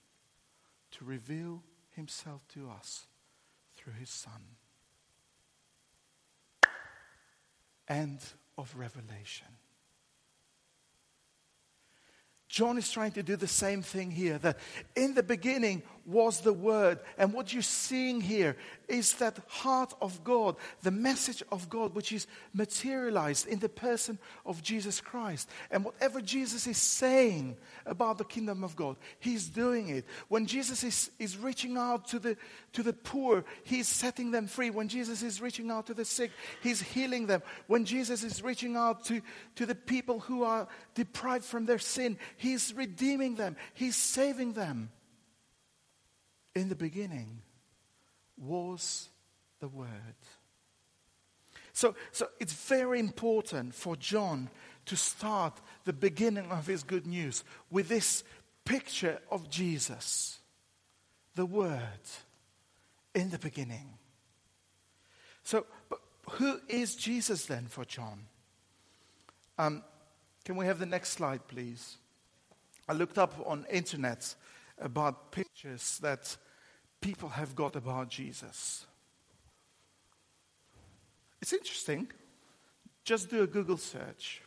to 0.92 1.04
reveal 1.04 1.62
Himself 1.96 2.46
to 2.54 2.70
us 2.70 3.06
through 3.76 3.94
His 3.94 4.10
Son. 4.10 4.56
End 7.88 8.20
of 8.58 8.74
Revelation. 8.76 9.46
John 12.48 12.78
is 12.78 12.90
trying 12.90 13.12
to 13.12 13.22
do 13.22 13.36
the 13.36 13.46
same 13.46 13.82
thing 13.82 14.10
here. 14.10 14.38
That 14.38 14.58
in 14.96 15.14
the 15.14 15.22
beginning 15.22 15.82
was 16.08 16.40
the 16.40 16.52
Word. 16.52 16.98
And 17.18 17.34
what 17.34 17.52
you're 17.52 17.62
seeing 17.62 18.20
here 18.20 18.56
is 18.88 19.12
that 19.16 19.38
heart 19.46 19.92
of 20.00 20.24
God, 20.24 20.56
the 20.82 20.90
message 20.90 21.42
of 21.52 21.68
God, 21.68 21.94
which 21.94 22.12
is 22.12 22.26
materialized 22.54 23.46
in 23.46 23.58
the 23.58 23.68
person 23.68 24.18
of 24.46 24.62
Jesus 24.62 25.00
Christ. 25.00 25.50
And 25.70 25.84
whatever 25.84 26.22
Jesus 26.22 26.66
is 26.66 26.78
saying 26.78 27.56
about 27.84 28.16
the 28.16 28.24
kingdom 28.24 28.64
of 28.64 28.74
God, 28.74 28.96
he's 29.20 29.48
doing 29.48 29.90
it. 29.90 30.06
When 30.28 30.46
Jesus 30.46 30.82
is, 30.82 31.10
is 31.18 31.36
reaching 31.36 31.76
out 31.76 32.08
to 32.08 32.18
the, 32.18 32.36
to 32.72 32.82
the 32.82 32.94
poor, 32.94 33.44
he's 33.62 33.86
setting 33.86 34.30
them 34.30 34.46
free. 34.46 34.70
When 34.70 34.88
Jesus 34.88 35.22
is 35.22 35.42
reaching 35.42 35.70
out 35.70 35.86
to 35.88 35.94
the 35.94 36.06
sick, 36.06 36.30
he's 36.62 36.80
healing 36.80 37.26
them. 37.26 37.42
When 37.66 37.84
Jesus 37.84 38.24
is 38.24 38.42
reaching 38.42 38.76
out 38.76 39.04
to, 39.04 39.20
to 39.56 39.66
the 39.66 39.74
people 39.74 40.20
who 40.20 40.42
are 40.42 40.66
deprived 40.94 41.44
from 41.44 41.66
their 41.66 41.78
sin, 41.78 42.16
he's 42.38 42.72
redeeming 42.72 43.34
them, 43.34 43.56
he's 43.74 43.96
saving 43.96 44.54
them 44.54 44.88
in 46.58 46.68
the 46.68 46.74
beginning 46.74 47.40
was 48.36 49.08
the 49.60 49.68
Word. 49.68 49.88
So, 51.72 51.94
so 52.10 52.28
it's 52.40 52.52
very 52.52 52.98
important 52.98 53.74
for 53.74 53.96
John 53.96 54.50
to 54.86 54.96
start 54.96 55.60
the 55.84 55.92
beginning 55.92 56.50
of 56.50 56.66
his 56.66 56.82
good 56.82 57.06
news 57.06 57.44
with 57.70 57.88
this 57.88 58.24
picture 58.64 59.20
of 59.30 59.48
Jesus, 59.48 60.40
the 61.34 61.46
Word, 61.46 61.80
in 63.14 63.30
the 63.30 63.38
beginning. 63.38 63.94
So, 65.44 65.66
but 65.88 66.00
who 66.32 66.60
is 66.68 66.96
Jesus 66.96 67.46
then 67.46 67.66
for 67.66 67.84
John? 67.84 68.24
Um, 69.56 69.82
can 70.44 70.56
we 70.56 70.66
have 70.66 70.78
the 70.78 70.86
next 70.86 71.10
slide, 71.10 71.46
please? 71.46 71.96
I 72.88 72.92
looked 72.92 73.18
up 73.18 73.34
on 73.46 73.66
internet 73.70 74.34
about 74.80 75.30
pictures 75.32 75.98
that 76.02 76.36
people 77.00 77.28
have 77.28 77.54
got 77.54 77.76
about 77.76 78.08
Jesus. 78.08 78.86
It's 81.40 81.52
interesting. 81.52 82.08
Just 83.04 83.30
do 83.30 83.42
a 83.42 83.46
Google 83.46 83.76
search. 83.76 84.42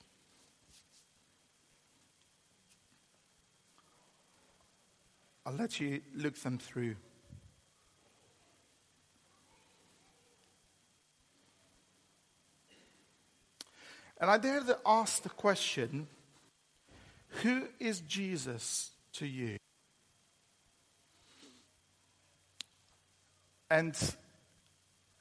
I'll 5.46 5.54
let 5.54 5.80
you 5.80 6.02
look 6.16 6.36
them 6.36 6.58
through. 6.58 6.96
And 14.20 14.30
I 14.30 14.38
dare 14.38 14.60
to 14.60 14.78
ask 14.86 15.24
the 15.24 15.30
question 15.30 16.08
Who 17.42 17.64
is 17.80 18.02
Jesus 18.02 18.92
to 19.14 19.26
you? 19.26 19.58
And 23.72 23.98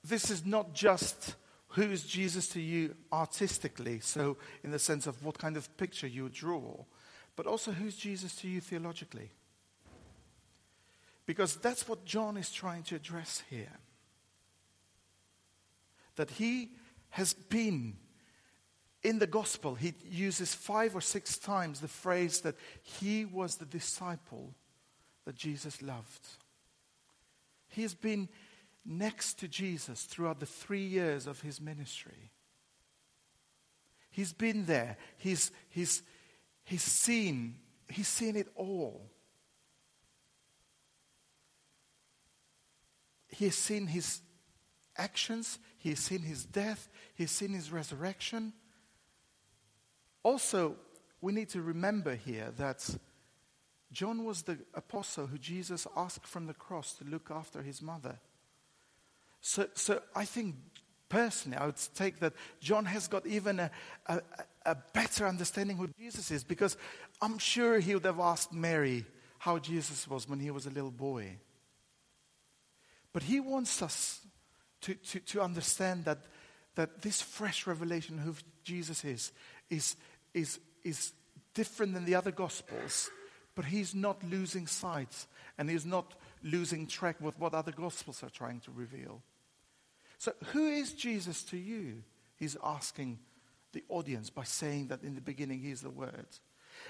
this 0.02 0.28
is 0.28 0.44
not 0.44 0.74
just 0.74 1.36
who 1.68 1.82
is 1.82 2.02
Jesus 2.02 2.48
to 2.48 2.60
you 2.60 2.96
artistically, 3.12 4.00
so 4.00 4.38
in 4.64 4.72
the 4.72 4.78
sense 4.80 5.06
of 5.06 5.24
what 5.24 5.38
kind 5.38 5.56
of 5.56 5.76
picture 5.76 6.08
you 6.08 6.28
draw, 6.28 6.84
but 7.36 7.46
also 7.46 7.70
who's 7.70 7.94
Jesus 7.94 8.34
to 8.36 8.48
you 8.48 8.60
theologically. 8.60 9.30
Because 11.26 11.54
that's 11.54 11.86
what 11.86 12.04
John 12.04 12.36
is 12.36 12.50
trying 12.50 12.82
to 12.84 12.96
address 12.96 13.44
here. 13.48 13.78
That 16.16 16.32
he 16.32 16.70
has 17.10 17.32
been 17.32 17.98
in 19.04 19.20
the 19.20 19.28
gospel, 19.28 19.76
he 19.76 19.94
uses 20.10 20.56
five 20.56 20.96
or 20.96 21.00
six 21.00 21.38
times 21.38 21.78
the 21.78 21.86
phrase 21.86 22.40
that 22.40 22.56
he 22.82 23.24
was 23.24 23.56
the 23.56 23.64
disciple 23.64 24.56
that 25.24 25.36
Jesus 25.36 25.80
loved. 25.82 26.26
He 27.70 27.82
has 27.82 27.94
been 27.94 28.28
next 28.84 29.38
to 29.40 29.48
Jesus 29.48 30.04
throughout 30.04 30.40
the 30.40 30.46
three 30.46 30.84
years 30.84 31.26
of 31.26 31.40
his 31.40 31.60
ministry. 31.60 32.32
He's 34.10 34.32
been 34.32 34.66
there. 34.66 34.96
He's, 35.16 35.52
he's, 35.68 36.02
he's 36.64 36.82
seen, 36.82 37.56
he's 37.88 38.08
seen 38.08 38.36
it 38.36 38.48
all. 38.56 39.08
He 43.28 43.44
has 43.46 43.54
seen 43.54 43.86
his 43.86 44.20
actions, 44.96 45.58
he 45.78 45.90
has 45.90 46.00
seen 46.00 46.20
his 46.20 46.44
death, 46.44 46.88
he 47.14 47.22
has 47.22 47.30
seen 47.30 47.50
his 47.50 47.70
resurrection. 47.70 48.52
Also, 50.22 50.76
we 51.20 51.32
need 51.32 51.48
to 51.50 51.62
remember 51.62 52.14
here 52.14 52.52
that 52.58 52.86
John 53.92 54.24
was 54.24 54.42
the 54.42 54.58
apostle 54.74 55.26
who 55.26 55.38
Jesus 55.38 55.86
asked 55.96 56.26
from 56.26 56.46
the 56.46 56.54
cross 56.54 56.92
to 56.94 57.04
look 57.04 57.30
after 57.30 57.62
his 57.62 57.82
mother. 57.82 58.18
So, 59.40 59.66
so 59.74 60.00
I 60.14 60.24
think 60.24 60.56
personally, 61.08 61.58
I 61.58 61.66
would 61.66 61.76
take 61.94 62.20
that 62.20 62.34
John 62.60 62.84
has 62.84 63.08
got 63.08 63.26
even 63.26 63.58
a, 63.58 63.70
a, 64.06 64.20
a 64.64 64.76
better 64.94 65.26
understanding 65.26 65.76
who 65.76 65.88
Jesus 65.98 66.30
is 66.30 66.44
because 66.44 66.76
I'm 67.20 67.38
sure 67.38 67.80
he 67.80 67.94
would 67.94 68.04
have 68.04 68.20
asked 68.20 68.52
Mary 68.52 69.04
how 69.38 69.58
Jesus 69.58 70.06
was 70.06 70.28
when 70.28 70.38
he 70.38 70.50
was 70.50 70.66
a 70.66 70.70
little 70.70 70.90
boy. 70.90 71.38
But 73.12 73.24
he 73.24 73.40
wants 73.40 73.82
us 73.82 74.20
to, 74.82 74.94
to, 74.94 75.20
to 75.20 75.42
understand 75.42 76.04
that, 76.04 76.18
that 76.76 77.02
this 77.02 77.20
fresh 77.20 77.66
revelation 77.66 78.18
of 78.18 78.24
who 78.24 78.34
Jesus 78.62 79.04
is, 79.04 79.32
is, 79.68 79.96
is, 80.32 80.60
is 80.84 81.12
different 81.54 81.94
than 81.94 82.04
the 82.04 82.14
other 82.14 82.30
Gospels, 82.30 83.10
but 83.60 83.68
he's 83.68 83.94
not 83.94 84.24
losing 84.24 84.66
sight 84.66 85.26
and 85.58 85.68
he's 85.68 85.84
not 85.84 86.14
losing 86.42 86.86
track 86.86 87.20
with 87.20 87.38
what 87.38 87.52
other 87.52 87.72
Gospels 87.72 88.22
are 88.22 88.30
trying 88.30 88.58
to 88.60 88.70
reveal. 88.70 89.20
So, 90.16 90.32
who 90.54 90.68
is 90.68 90.94
Jesus 90.94 91.42
to 91.42 91.58
you? 91.58 92.02
He's 92.36 92.56
asking 92.64 93.18
the 93.72 93.84
audience 93.90 94.30
by 94.30 94.44
saying 94.44 94.86
that 94.86 95.02
in 95.02 95.14
the 95.14 95.20
beginning 95.20 95.60
he 95.60 95.72
is 95.72 95.82
the 95.82 95.90
Word. 95.90 96.26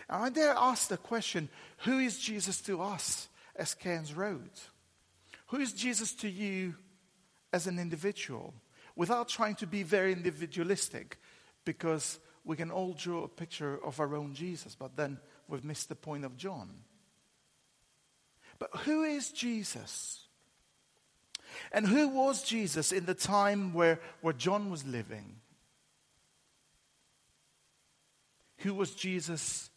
And 0.09 0.23
I 0.23 0.31
dare 0.31 0.55
ask 0.57 0.87
the 0.87 0.97
question 0.97 1.49
who 1.79 1.99
is 1.99 2.21
Jesus 2.21 2.61
to 2.61 2.81
us 2.81 3.29
as 3.57 3.75
Cairns 3.75 4.15
Road? 4.15 4.53
Who 5.49 5.57
is 5.57 5.73
Jesus 5.73 6.13
to 6.13 6.29
you 6.29 6.77
as 7.53 7.67
an 7.67 7.81
individual? 7.81 8.55
Without 8.95 9.29
trying 9.29 9.57
to 9.57 9.67
be 9.67 9.83
very 9.83 10.13
individualistic, 10.13 11.19
because 11.65 12.21
we 12.45 12.55
can 12.55 12.71
all 12.71 12.93
draw 12.93 13.25
a 13.25 13.29
picture 13.29 13.85
of 13.85 13.99
our 13.99 14.15
own 14.15 14.35
Jesus, 14.35 14.77
but 14.77 14.97
then 14.97 15.19
we've 15.51 15.65
missed 15.65 15.89
the 15.89 15.97
point 15.97 16.25
of 16.25 16.37
John. 16.37 16.71
But 18.59 18.71
who 18.85 19.03
is 19.03 19.31
Jesus? 19.31 20.27
And 21.73 21.87
who 21.87 22.09
was 22.09 22.43
Jesus 22.45 22.93
in 22.93 23.07
the 23.07 23.15
time 23.15 23.73
where, 23.73 24.01
where 24.21 24.35
John 24.35 24.71
was 24.71 24.87
living? 24.87 25.37
Who 28.59 28.75
was 28.75 28.95
Jesus 28.95 29.71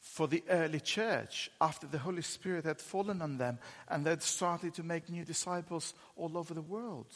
for 0.00 0.28
the 0.28 0.42
early 0.48 0.80
church 0.80 1.50
after 1.60 1.86
the 1.86 1.98
Holy 1.98 2.22
Spirit 2.22 2.64
had 2.64 2.80
fallen 2.80 3.20
on 3.20 3.38
them 3.38 3.58
and 3.88 4.04
they'd 4.04 4.22
started 4.22 4.72
to 4.74 4.82
make 4.82 5.10
new 5.10 5.24
disciples 5.24 5.92
all 6.16 6.38
over 6.38 6.54
the 6.54 6.62
world? 6.62 7.12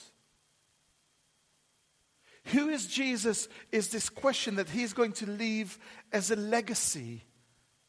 Who 2.46 2.68
is 2.68 2.86
Jesus 2.86 3.48
is 3.70 3.88
this 3.88 4.08
question 4.08 4.56
that 4.56 4.70
he's 4.70 4.92
going 4.92 5.12
to 5.12 5.30
leave 5.30 5.78
as 6.12 6.30
a 6.30 6.36
legacy 6.36 7.22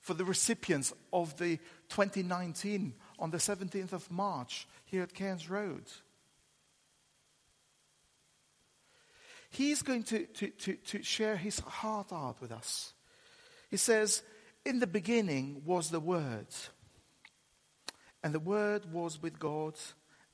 for 0.01 0.13
the 0.15 0.25
recipients 0.25 0.93
of 1.13 1.37
the 1.37 1.57
2019 1.89 2.93
on 3.19 3.31
the 3.31 3.37
17th 3.37 3.93
of 3.93 4.11
March 4.11 4.67
here 4.85 5.03
at 5.03 5.13
Cairns 5.13 5.49
Road. 5.49 5.83
He's 9.51 9.81
going 9.81 10.03
to, 10.03 10.25
to, 10.25 10.47
to, 10.47 10.73
to 10.73 11.03
share 11.03 11.37
his 11.37 11.59
heart 11.59 12.11
out 12.11 12.41
with 12.41 12.51
us. 12.51 12.93
He 13.69 13.77
says, 13.77 14.23
In 14.65 14.79
the 14.79 14.87
beginning 14.87 15.61
was 15.65 15.89
the 15.89 15.99
Word, 15.99 16.47
and 18.23 18.33
the 18.33 18.39
Word 18.39 18.91
was 18.91 19.21
with 19.21 19.39
God, 19.39 19.75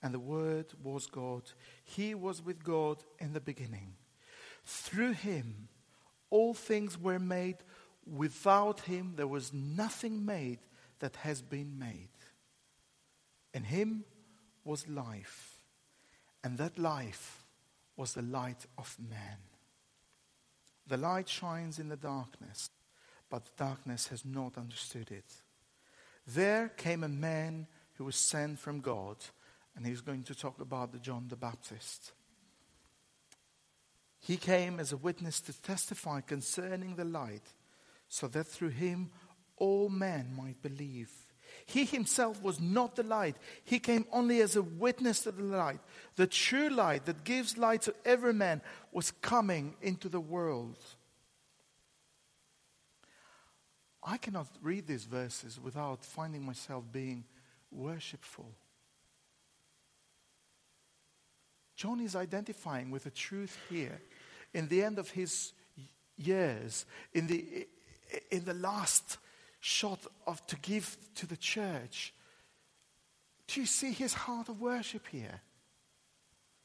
and 0.01 0.13
the 0.13 0.19
Word 0.19 0.67
was 0.81 1.07
God. 1.07 1.43
He 1.83 2.13
was 2.15 2.41
with 2.41 2.63
God 2.63 3.03
in 3.19 3.33
the 3.33 3.41
beginning. 3.41 3.95
Through 4.65 5.13
him, 5.13 5.67
all 6.29 6.53
things 6.53 6.97
were 6.99 7.19
made. 7.19 7.57
Without 8.15 8.81
him, 8.81 9.13
there 9.15 9.27
was 9.27 9.53
nothing 9.53 10.25
made 10.25 10.59
that 10.99 11.17
has 11.17 11.41
been 11.41 11.77
made. 11.77 12.09
In 13.53 13.63
him 13.63 14.05
was 14.63 14.87
life, 14.87 15.57
and 16.43 16.57
that 16.57 16.77
life 16.77 17.45
was 17.95 18.13
the 18.13 18.21
light 18.21 18.65
of 18.77 18.95
man. 18.99 19.37
The 20.85 20.97
light 20.97 21.27
shines 21.27 21.79
in 21.79 21.89
the 21.89 21.97
darkness, 21.97 22.69
but 23.29 23.45
the 23.45 23.51
darkness 23.57 24.07
has 24.07 24.23
not 24.23 24.57
understood 24.57 25.11
it. 25.11 25.33
There 26.25 26.69
came 26.69 27.03
a 27.03 27.09
man 27.09 27.67
who 27.93 28.05
was 28.05 28.15
sent 28.15 28.59
from 28.59 28.79
God, 28.79 29.17
and 29.75 29.85
he's 29.85 30.01
going 30.01 30.23
to 30.23 30.35
talk 30.35 30.61
about 30.61 30.91
the 30.91 30.99
John 30.99 31.27
the 31.29 31.35
Baptist. 31.35 32.13
He 34.19 34.37
came 34.37 34.79
as 34.79 34.91
a 34.91 34.97
witness 34.97 35.41
to 35.41 35.61
testify 35.61 36.21
concerning 36.21 36.95
the 36.95 37.05
light, 37.05 37.43
so 38.07 38.27
that 38.27 38.47
through 38.47 38.69
him 38.69 39.09
all 39.57 39.89
men 39.89 40.33
might 40.35 40.61
believe. 40.61 41.11
He 41.65 41.85
himself 41.85 42.41
was 42.41 42.59
not 42.59 42.95
the 42.95 43.03
light. 43.03 43.35
He 43.63 43.79
came 43.79 44.05
only 44.11 44.41
as 44.41 44.55
a 44.55 44.61
witness 44.61 45.21
to 45.21 45.31
the 45.31 45.43
light. 45.43 45.79
The 46.15 46.27
true 46.27 46.69
light 46.69 47.05
that 47.05 47.23
gives 47.23 47.57
light 47.57 47.81
to 47.83 47.95
every 48.05 48.33
man 48.33 48.61
was 48.91 49.11
coming 49.11 49.75
into 49.81 50.07
the 50.07 50.19
world. 50.19 50.77
I 54.01 54.17
cannot 54.17 54.47
read 54.61 54.87
these 54.87 55.03
verses 55.03 55.59
without 55.59 56.05
finding 56.05 56.45
myself 56.45 56.85
being 56.91 57.25
worshipful. 57.71 58.49
John 61.75 61.99
is 61.99 62.15
identifying 62.15 62.89
with 62.89 63.03
the 63.03 63.11
truth 63.11 63.57
here. 63.69 63.99
In 64.53 64.69
the 64.69 64.83
end 64.83 64.97
of 64.97 65.09
his 65.09 65.51
years, 66.15 66.85
in 67.13 67.27
the, 67.27 67.67
in 68.31 68.45
the 68.45 68.53
last 68.53 69.17
shot 69.59 69.99
of 70.25 70.45
to 70.47 70.55
give 70.57 70.97
to 71.15 71.27
the 71.27 71.37
church, 71.37 72.13
do 73.47 73.61
you 73.61 73.65
see 73.65 73.91
his 73.91 74.13
heart 74.13 74.49
of 74.49 74.59
worship 74.59 75.07
here? 75.07 75.41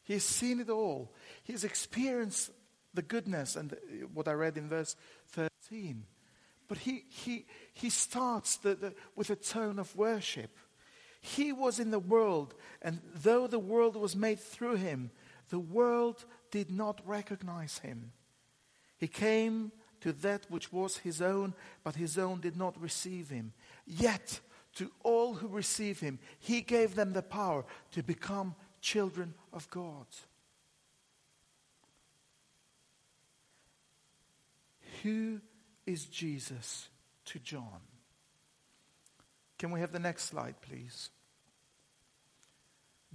He 0.05 0.14
has 0.14 0.24
seen 0.24 0.61
it 0.61 0.68
all. 0.68 1.12
He 1.44 1.52
has 1.52 1.64
experienced 1.64 2.50
the 2.92 3.02
goodness 3.02 3.57
and 3.57 3.76
what 4.12 4.28
I 4.28 4.33
read 4.33 4.59
in 4.59 4.68
verse 4.68 4.96
13. 5.28 6.05
But 6.68 6.78
he, 6.78 7.05
he, 7.09 7.46
he 7.74 7.90
starts 7.90 8.57
the, 8.57 8.74
the, 8.74 8.94
with 9.14 9.31
a 9.31 9.37
tone 9.37 9.78
of 9.78 9.94
worship. 9.96 10.57
He 11.20 11.52
was 11.52 11.78
in 11.78 11.92
the 11.92 12.00
world, 12.00 12.55
and 12.81 13.00
though 13.14 13.46
the 13.46 13.59
world 13.59 13.94
was 13.94 14.16
made 14.16 14.40
through 14.40 14.76
him, 14.76 15.12
the 15.50 15.61
world 15.61 16.24
did 16.50 16.70
not 16.70 17.00
recognize 17.07 17.78
him. 17.78 18.12
He 18.98 19.07
came 19.07 19.70
to 20.02 20.12
that 20.12 20.46
which 20.48 20.72
was 20.72 20.98
his 20.98 21.22
own, 21.22 21.54
but 21.84 21.96
his 21.96 22.18
own 22.18 22.40
did 22.40 22.56
not 22.56 22.80
receive 22.80 23.30
him. 23.30 23.52
Yet, 23.86 24.40
to 24.76 24.90
all 25.02 25.34
who 25.34 25.48
receive 25.48 26.00
him, 26.00 26.18
he 26.38 26.60
gave 26.60 26.94
them 26.94 27.12
the 27.12 27.22
power 27.22 27.64
to 27.92 28.02
become 28.02 28.54
children 28.80 29.34
of 29.52 29.68
God. 29.70 30.06
Who 35.02 35.40
is 35.86 36.04
Jesus 36.04 36.88
to 37.26 37.38
John? 37.38 37.80
Can 39.58 39.70
we 39.70 39.80
have 39.80 39.92
the 39.92 39.98
next 39.98 40.24
slide, 40.24 40.56
please? 40.60 41.10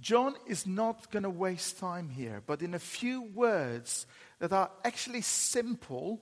John 0.00 0.34
is 0.46 0.66
not 0.66 1.10
going 1.10 1.24
to 1.24 1.30
waste 1.30 1.78
time 1.78 2.08
here, 2.08 2.42
but 2.46 2.62
in 2.62 2.74
a 2.74 2.78
few 2.78 3.22
words 3.22 4.06
that 4.38 4.52
are 4.52 4.70
actually 4.84 5.22
simple, 5.22 6.20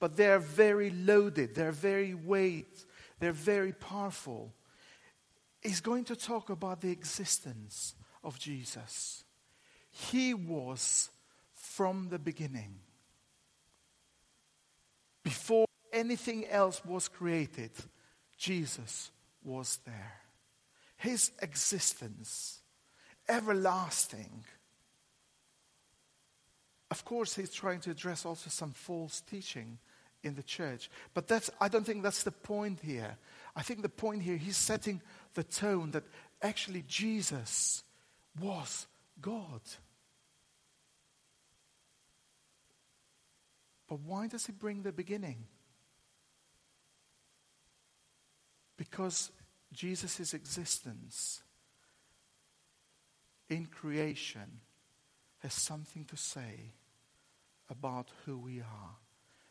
but 0.00 0.16
they're 0.16 0.38
very 0.38 0.90
loaded, 0.90 1.54
they're 1.54 1.72
very 1.72 2.14
weight, 2.14 2.84
they're 3.18 3.32
very 3.32 3.72
powerful. 3.72 4.54
He's 5.60 5.80
going 5.80 6.04
to 6.04 6.16
talk 6.16 6.50
about 6.50 6.80
the 6.80 6.90
existence 6.90 7.94
of 8.22 8.38
Jesus. 8.38 9.24
He 9.90 10.34
was 10.34 11.10
from 11.54 12.08
the 12.08 12.18
beginning. 12.18 12.76
Before 15.24 15.66
anything 15.92 16.46
else 16.46 16.84
was 16.84 17.08
created, 17.08 17.72
Jesus 18.36 19.10
was 19.42 19.80
there. 19.84 20.20
His 20.96 21.32
existence, 21.42 22.62
everlasting. 23.28 24.44
Of 26.90 27.04
course, 27.04 27.34
he's 27.34 27.52
trying 27.52 27.80
to 27.80 27.90
address 27.90 28.24
also 28.24 28.48
some 28.48 28.72
false 28.72 29.20
teaching 29.20 29.78
in 30.22 30.34
the 30.34 30.42
church. 30.42 30.90
But 31.14 31.28
that's, 31.28 31.50
I 31.60 31.68
don't 31.68 31.84
think 31.84 32.02
that's 32.02 32.22
the 32.22 32.32
point 32.32 32.80
here. 32.80 33.16
I 33.54 33.62
think 33.62 33.82
the 33.82 33.88
point 33.88 34.22
here, 34.22 34.36
he's 34.36 34.56
setting 34.56 35.00
the 35.34 35.44
tone 35.44 35.92
that 35.92 36.04
actually 36.42 36.84
Jesus 36.86 37.82
was 38.40 38.86
God. 39.20 39.60
But 43.88 44.00
why 44.00 44.26
does 44.26 44.46
he 44.46 44.52
bring 44.52 44.82
the 44.82 44.92
beginning? 44.92 45.46
Because 48.76 49.32
Jesus' 49.72 50.34
existence 50.34 51.42
in 53.48 53.66
creation 53.66 54.60
has 55.38 55.54
something 55.54 56.04
to 56.04 56.16
say 56.16 56.72
about 57.70 58.08
who 58.24 58.38
we 58.38 58.60
are. 58.60 58.96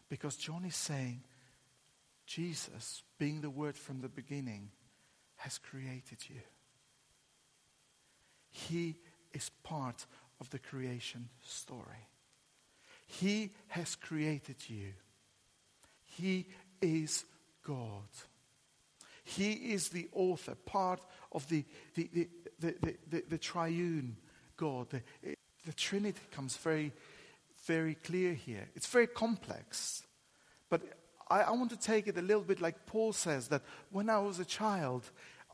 Because 0.10 0.36
John 0.36 0.66
is 0.66 0.76
saying, 0.76 1.24
Jesus, 2.26 3.04
being 3.18 3.42
the 3.42 3.50
Word 3.50 3.78
from 3.78 4.02
the 4.02 4.10
beginning, 4.10 4.72
has 5.38 5.58
created 5.58 6.18
you. 6.30 6.42
He 8.50 8.96
is 9.34 9.52
part 9.64 10.06
of 10.40 10.50
the 10.50 10.60
creation 10.60 11.30
story. 11.44 12.08
He 13.06 13.52
has 13.68 13.96
created 13.96 14.58
you. 14.68 14.94
He 16.04 16.48
is 16.82 17.24
God. 17.64 18.10
He 19.24 19.52
is 19.74 19.90
the 19.90 20.08
author, 20.14 20.56
part 20.56 21.02
of 21.32 21.48
the, 21.50 21.66
the, 21.96 22.10
the, 22.14 22.28
the, 22.60 22.96
the, 23.10 23.24
the 23.30 23.38
triune 23.38 24.18
God. 24.56 24.90
The, 24.90 25.02
the 25.66 25.74
Trinity 25.74 26.20
comes 26.32 26.56
very, 26.58 26.94
very 27.68 27.96
clear 27.96 28.34
here. 28.34 28.70
It's 28.76 28.88
very 28.88 29.08
complex. 29.08 30.04
But 30.70 30.82
I, 31.30 31.42
I 31.42 31.52
want 31.52 31.70
to 31.72 31.78
take 31.78 32.08
it 32.08 32.18
a 32.18 32.22
little 32.22 32.42
bit 32.42 32.62
like 32.62 32.86
Paul 32.86 33.14
says 33.14 33.50
that 33.50 33.62
when 33.92 34.10
I 34.10 34.20
was 34.20 34.40
a 34.40 34.46
child, 34.46 35.04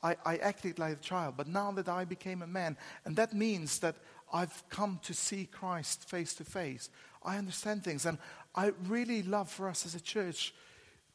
I, 0.02 0.16
I 0.26 0.38
acted 0.38 0.80
like 0.80 0.94
a 0.94 1.02
child, 1.02 1.36
but 1.38 1.48
now 1.48 1.72
that 1.72 1.90
I 1.90 2.06
became 2.06 2.42
a 2.42 2.48
man, 2.48 2.78
and 3.06 3.16
that 3.16 3.34
means 3.34 3.80
that 3.80 3.96
I've 4.32 4.64
come 4.70 5.00
to 5.04 5.14
see 5.14 5.46
Christ 5.46 6.10
face 6.10 6.34
to 6.36 6.44
face. 6.44 6.90
I 7.24 7.38
understand 7.38 7.84
things, 7.84 8.06
and 8.06 8.18
I 8.54 8.74
really 8.88 9.24
love 9.24 9.50
for 9.50 9.68
us 9.68 9.86
as 9.86 9.96
a 9.96 10.02
church 10.02 10.54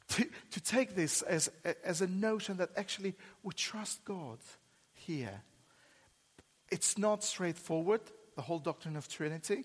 to, 0.08 0.26
to 0.52 0.61
take 0.61 0.94
this 0.94 1.22
as, 1.22 1.50
as 1.84 2.00
a 2.00 2.06
notion 2.06 2.56
that 2.56 2.70
actually 2.76 3.14
we 3.42 3.52
trust 3.52 4.04
God 4.04 4.38
here. 4.94 5.42
It's 6.70 6.96
not 6.96 7.22
straightforward, 7.22 8.00
the 8.37 8.42
whole 8.42 8.58
doctrine 8.58 8.96
of 8.96 9.08
Trinity. 9.08 9.64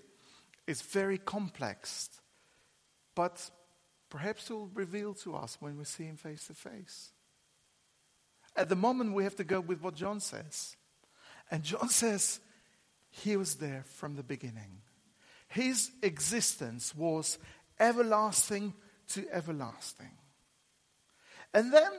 It's 0.68 0.82
very 0.82 1.18
complex, 1.18 2.10
but 3.16 3.50
perhaps 4.10 4.50
it 4.50 4.54
will 4.54 4.70
reveal 4.74 5.14
to 5.16 5.36
us 5.36 5.58
when 5.60 5.78
we 5.78 5.84
see 5.84 6.06
Him 6.06 6.16
face 6.16 6.48
to 6.48 6.54
face. 6.54 7.12
At 8.56 8.70
the 8.70 8.76
moment, 8.76 9.14
we 9.14 9.24
have 9.24 9.36
to 9.38 9.44
go 9.44 9.60
with 9.60 9.82
what 9.82 9.96
John 9.96 10.20
says. 10.20 10.76
And 11.50 11.64
John 11.64 11.90
says, 11.90 12.40
He 13.10 13.36
was 13.36 13.56
there 13.56 13.84
from 13.86 14.16
the 14.16 14.24
beginning. 14.24 14.82
His 15.48 15.92
existence 16.02 16.96
was 16.96 17.38
everlasting 17.80 18.74
to 19.10 19.26
everlasting. 19.32 20.12
And 21.54 21.72
then 21.72 21.92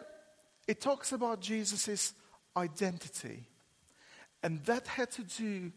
it 0.66 0.80
talks 0.80 1.12
about 1.12 1.40
Jesus' 1.40 2.14
identity. 2.56 3.44
And 4.42 4.64
that 4.64 4.86
had 4.86 5.10
to 5.12 5.22
do, 5.22 5.72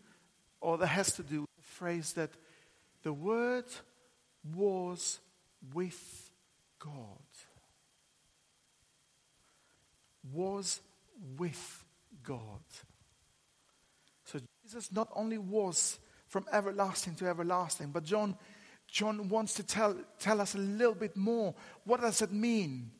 or 0.60 0.78
that 0.78 0.88
has 0.88 1.14
to 1.14 1.24
do 1.24 1.42
with 1.42 1.56
the 1.58 1.64
phrase 1.64 2.14
that 2.14 2.32
the 3.08 3.14
Word 3.14 3.64
was 4.54 5.22
with 5.74 6.30
God. 6.78 6.92
Was 10.34 10.82
with 11.38 11.86
God. 12.22 12.66
So 14.26 14.40
Jesus 14.62 14.92
not 14.92 15.08
only 15.16 15.38
was 15.38 16.00
from 16.28 16.48
everlasting 16.52 17.16
to 17.16 17.28
everlasting, 17.28 17.92
but 17.92 18.04
John, 18.04 18.36
John 18.90 19.30
wants 19.30 19.54
to 19.54 19.64
tell, 19.64 19.96
tell 20.20 20.42
us 20.42 20.54
a 20.54 20.58
little 20.58 20.94
bit 20.94 21.16
more. 21.16 21.56
What 21.86 22.02
does 22.02 22.22
it 22.22 22.34
mean? 22.34 22.92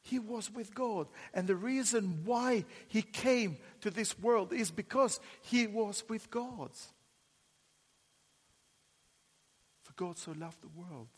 He 0.00 0.20
was 0.20 0.48
with 0.48 0.72
God. 0.72 1.08
And 1.32 1.48
the 1.48 1.56
reason 1.56 2.20
why 2.24 2.66
he 2.86 3.02
came 3.02 3.56
to 3.80 3.90
this 3.90 4.16
world 4.16 4.52
is 4.52 4.70
because 4.70 5.18
he 5.42 5.66
was 5.66 6.04
with 6.08 6.30
God. 6.30 6.70
For 9.94 10.04
God 10.04 10.18
so 10.18 10.32
loved 10.32 10.62
the 10.62 10.68
world 10.68 11.08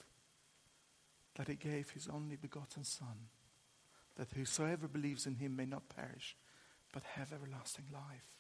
that 1.37 1.49
he 1.49 1.55
gave 1.55 1.91
his 1.91 2.09
only 2.09 2.37
begotten 2.37 2.85
Son, 2.85 3.29
that 4.17 4.33
whosoever 4.33 4.89
believes 4.89 5.27
in 5.27 5.37
him 5.37 5.57
may 5.57 5.67
not 5.67 5.89
perish, 5.89 6.37
but 6.93 7.03
have 7.15 7.33
everlasting 7.33 7.87
life. 7.93 8.37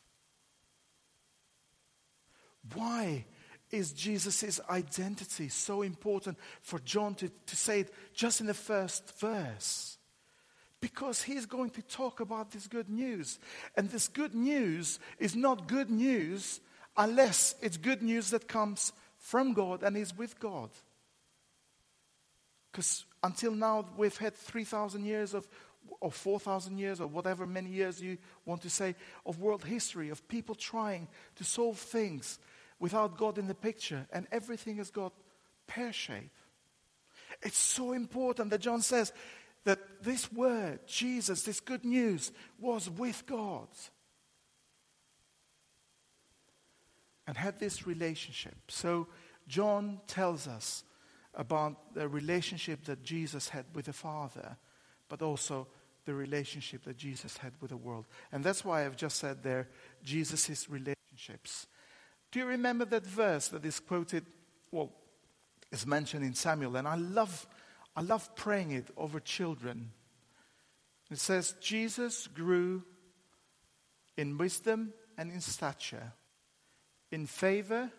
Why 2.74 3.26
is 3.70 3.92
Jesus' 3.92 4.60
identity 4.70 5.48
so 5.48 5.82
important 5.82 6.38
for 6.62 6.78
John 6.80 7.14
to, 7.16 7.28
to 7.28 7.56
say 7.56 7.80
it 7.80 7.94
just 8.14 8.40
in 8.40 8.46
the 8.46 8.54
first 8.54 9.18
verse? 9.20 9.98
Because 10.80 11.22
he's 11.22 11.46
going 11.46 11.70
to 11.70 11.82
talk 11.82 12.20
about 12.20 12.50
this 12.50 12.66
good 12.66 12.88
news. 12.88 13.38
And 13.76 13.90
this 13.90 14.08
good 14.08 14.34
news 14.34 14.98
is 15.18 15.36
not 15.36 15.68
good 15.68 15.90
news 15.90 16.60
unless 16.96 17.54
it's 17.60 17.76
good 17.76 18.02
news 18.02 18.30
that 18.30 18.48
comes 18.48 18.92
from 19.26 19.54
God 19.54 19.82
and 19.82 19.96
is 19.96 20.16
with 20.16 20.38
God. 20.38 20.70
Because 22.70 23.04
until 23.24 23.50
now, 23.50 23.84
we've 23.96 24.16
had 24.16 24.36
3,000 24.36 25.04
years 25.04 25.34
of, 25.34 25.48
or 26.00 26.12
4,000 26.12 26.78
years, 26.78 27.00
or 27.00 27.08
whatever 27.08 27.44
many 27.44 27.70
years 27.70 28.00
you 28.00 28.18
want 28.44 28.62
to 28.62 28.70
say, 28.70 28.94
of 29.24 29.40
world 29.40 29.64
history, 29.64 30.10
of 30.10 30.28
people 30.28 30.54
trying 30.54 31.08
to 31.34 31.42
solve 31.42 31.76
things 31.76 32.38
without 32.78 33.18
God 33.18 33.36
in 33.36 33.48
the 33.48 33.54
picture, 33.54 34.06
and 34.12 34.28
everything 34.30 34.76
has 34.76 34.92
got 34.92 35.12
pear 35.66 35.92
shape. 35.92 36.30
It's 37.42 37.58
so 37.58 37.94
important 37.94 38.50
that 38.50 38.60
John 38.60 38.80
says 38.80 39.12
that 39.64 40.04
this 40.04 40.30
word, 40.32 40.86
Jesus, 40.86 41.42
this 41.42 41.58
good 41.58 41.84
news, 41.84 42.30
was 42.60 42.88
with 42.88 43.26
God 43.26 43.66
and 47.26 47.36
had 47.36 47.58
this 47.58 47.86
relationship. 47.86 48.54
So, 48.68 49.08
John 49.48 50.00
tells 50.06 50.48
us 50.48 50.84
about 51.34 51.94
the 51.94 52.08
relationship 52.08 52.84
that 52.84 53.02
Jesus 53.02 53.48
had 53.48 53.64
with 53.74 53.86
the 53.86 53.92
Father, 53.92 54.56
but 55.08 55.22
also 55.22 55.68
the 56.04 56.14
relationship 56.14 56.84
that 56.84 56.96
Jesus 56.96 57.36
had 57.36 57.52
with 57.60 57.70
the 57.70 57.76
world. 57.76 58.06
And 58.32 58.42
that's 58.42 58.64
why 58.64 58.84
I've 58.84 58.96
just 58.96 59.18
said 59.18 59.42
there 59.42 59.68
Jesus' 60.02 60.68
relationships. 60.68 61.66
Do 62.30 62.38
you 62.38 62.46
remember 62.46 62.84
that 62.86 63.06
verse 63.06 63.48
that 63.48 63.64
is 63.64 63.80
quoted, 63.80 64.24
well, 64.72 64.92
is 65.70 65.86
mentioned 65.86 66.24
in 66.24 66.34
Samuel? 66.34 66.76
And 66.76 66.88
I 66.88 66.96
love 66.96 67.46
I 67.96 68.02
love 68.02 68.34
praying 68.36 68.72
it 68.72 68.90
over 68.96 69.18
children. 69.20 69.90
It 71.10 71.18
says, 71.18 71.54
Jesus 71.60 72.26
grew 72.26 72.82
in 74.18 74.36
wisdom 74.36 74.92
and 75.16 75.32
in 75.32 75.40
stature, 75.40 76.12
in 77.10 77.26
favor 77.26 77.90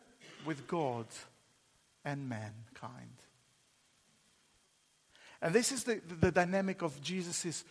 with 0.46 0.68
God 0.68 1.06
and 2.06 2.28
mankind. 2.30 3.24
And 5.42 5.54
this 5.54 5.72
is 5.72 5.84
the, 5.84 6.02
the 6.20 6.32
dynamic 6.32 6.82
of 6.82 7.02
Jesus' 7.02 7.64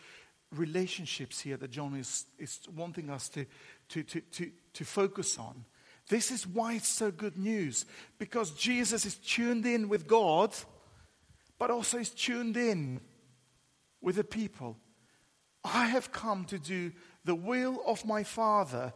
relationships 0.55 1.41
here 1.41 1.57
that 1.57 1.71
John 1.71 1.97
is, 1.97 2.27
is 2.39 2.61
wanting 2.75 3.11
us 3.11 3.29
to, 3.31 3.47
to, 3.89 4.03
to, 4.05 4.21
to, 4.21 4.51
to 4.75 4.85
focus 4.85 5.39
on. 5.39 5.65
This 6.09 6.31
is 6.31 6.47
why 6.47 6.75
it's 6.75 6.89
so 6.89 7.11
good 7.11 7.37
news, 7.37 7.85
because 8.19 8.53
Jesus 8.53 9.05
is 9.05 9.17
tuned 9.17 9.67
in 9.67 9.89
with 9.89 10.07
God 10.07 10.55
but 11.59 11.71
also 11.71 11.99
is 11.99 12.11
tuned 12.11 12.57
in 12.57 13.01
with 14.01 14.17
the 14.17 14.25
people. 14.25 14.77
I 15.65 15.87
have 15.87 16.13
come 16.13 16.45
to 16.47 16.59
do 16.59 16.93
the 17.25 17.35
will 17.35 17.83
of 17.87 18.05
my 18.05 18.23
Father, 18.23 18.93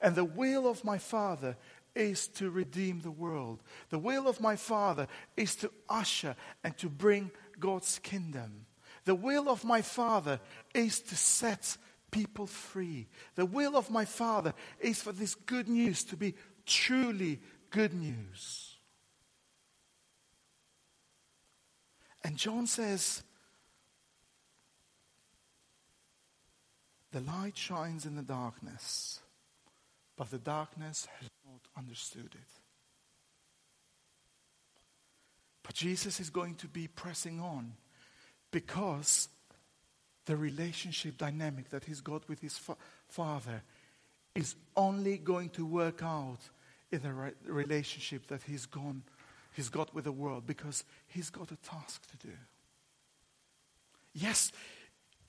and 0.00 0.14
the 0.14 0.24
will 0.24 0.68
of 0.68 0.84
my 0.84 0.98
Father 0.98 1.56
is 1.94 2.28
to 2.28 2.50
redeem 2.50 3.00
the 3.00 3.10
world. 3.10 3.62
The 3.90 3.98
will 3.98 4.28
of 4.28 4.40
my 4.40 4.56
Father 4.56 5.06
is 5.36 5.54
to 5.56 5.70
usher 5.88 6.36
and 6.62 6.76
to 6.78 6.88
bring 6.88 7.30
God's 7.58 7.98
kingdom. 8.00 8.66
The 9.04 9.14
will 9.14 9.48
of 9.48 9.64
my 9.64 9.82
Father 9.82 10.40
is 10.74 11.00
to 11.00 11.16
set 11.16 11.76
people 12.10 12.46
free. 12.46 13.08
The 13.34 13.46
will 13.46 13.76
of 13.76 13.90
my 13.90 14.04
Father 14.04 14.54
is 14.80 15.02
for 15.02 15.12
this 15.12 15.34
good 15.34 15.68
news 15.68 16.04
to 16.04 16.16
be 16.16 16.34
truly 16.64 17.40
good 17.70 17.92
news. 17.92 18.76
And 22.22 22.36
John 22.36 22.66
says, 22.66 23.22
The 27.12 27.20
light 27.20 27.56
shines 27.56 28.06
in 28.06 28.16
the 28.16 28.22
darkness, 28.22 29.20
but 30.16 30.30
the 30.30 30.38
darkness 30.38 31.08
has 31.20 31.28
not 31.44 31.60
understood 31.76 32.30
it. 32.34 32.60
But 35.62 35.74
Jesus 35.74 36.20
is 36.20 36.30
going 36.30 36.56
to 36.56 36.68
be 36.68 36.88
pressing 36.88 37.40
on 37.40 37.72
because 38.50 39.28
the 40.26 40.36
relationship 40.36 41.18
dynamic 41.18 41.70
that 41.70 41.84
he's 41.84 42.00
got 42.00 42.28
with 42.28 42.40
his 42.40 42.56
fa- 42.56 42.76
Father 43.08 43.62
is 44.34 44.54
only 44.76 45.18
going 45.18 45.50
to 45.50 45.64
work 45.64 46.02
out 46.02 46.40
in 46.92 47.02
the 47.02 47.12
re- 47.12 47.32
relationship 47.46 48.26
that 48.28 48.42
he's 48.42 48.66
gone 48.66 49.02
he's 49.54 49.68
got 49.68 49.94
with 49.94 50.04
the 50.04 50.12
world 50.12 50.46
because 50.46 50.84
he's 51.06 51.30
got 51.30 51.50
a 51.50 51.56
task 51.56 52.02
to 52.10 52.26
do. 52.26 52.32
Yes, 54.12 54.52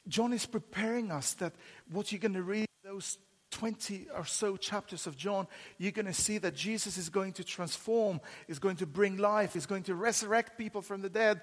John 0.08 0.34
is 0.34 0.46
preparing 0.46 1.12
us 1.12 1.34
that 1.36 1.54
what 1.90 2.12
you're 2.12 2.20
going 2.20 2.34
to 2.34 2.44
read, 2.44 2.68
those 2.84 3.18
20 3.52 4.08
or 4.16 4.26
so 4.26 4.58
chapters 4.58 5.08
of 5.08 5.16
John, 5.16 5.48
you're 5.78 5.92
going 5.92 6.06
to 6.06 6.14
see 6.14 6.38
that 6.40 6.56
Jesus 6.56 6.98
is 6.98 7.10
going 7.10 7.34
to 7.34 7.44
transform, 7.44 8.20
is 8.48 8.60
going 8.60 8.78
to 8.78 8.86
bring 8.86 9.18
life, 9.18 9.56
is 9.56 9.66
going 9.66 9.84
to 9.84 9.96
resurrect 9.96 10.58
people 10.58 10.82
from 10.82 11.02
the 11.02 11.10
dead. 11.10 11.42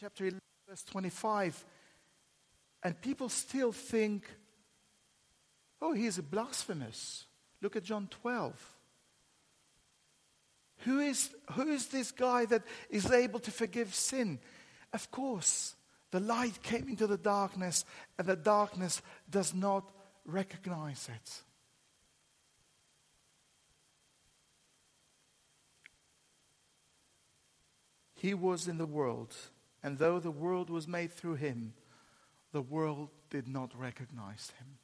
Chapter 0.00 0.24
11, 0.24 0.40
verse 0.68 0.82
25. 0.84 1.64
And 2.82 3.00
people 3.00 3.28
still 3.28 3.72
think, 3.72 4.24
oh, 5.80 5.92
he's 5.92 6.18
a 6.18 6.22
blasphemous. 6.22 7.26
Look 7.60 7.76
at 7.76 7.84
John 7.84 8.08
12. 8.22 8.74
Who 10.78 11.00
is, 11.00 11.30
who 11.52 11.68
is 11.68 11.86
this 11.86 12.10
guy 12.10 12.44
that 12.46 12.62
is 12.90 13.10
able 13.10 13.40
to 13.40 13.50
forgive 13.50 13.94
sin? 13.94 14.38
Of 14.92 15.10
course, 15.10 15.74
the 16.10 16.20
light 16.20 16.62
came 16.62 16.88
into 16.88 17.06
the 17.06 17.16
darkness, 17.16 17.84
and 18.18 18.26
the 18.26 18.36
darkness 18.36 19.02
does 19.30 19.54
not 19.54 19.90
recognize 20.24 21.08
it. 21.08 21.42
He 28.14 28.32
was 28.32 28.68
in 28.68 28.78
the 28.78 28.86
world, 28.86 29.34
And 29.82 29.98
though 29.98 30.18
the 30.18 30.30
world 30.30 30.70
was 30.70 30.88
made 30.88 31.12
through 31.12 31.34
him, 31.34 31.74
the 32.52 32.62
world 32.62 33.10
did 33.28 33.46
not 33.46 33.78
recognize 33.78 34.50
him. 34.58 34.78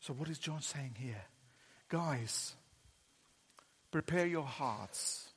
So, 0.00 0.14
what 0.14 0.30
is 0.30 0.38
John 0.38 0.62
saying 0.62 0.96
here? 0.98 1.24
Guys, 1.90 2.54
prepare 3.90 4.26
your 4.26 4.44
hearts. 4.44 5.28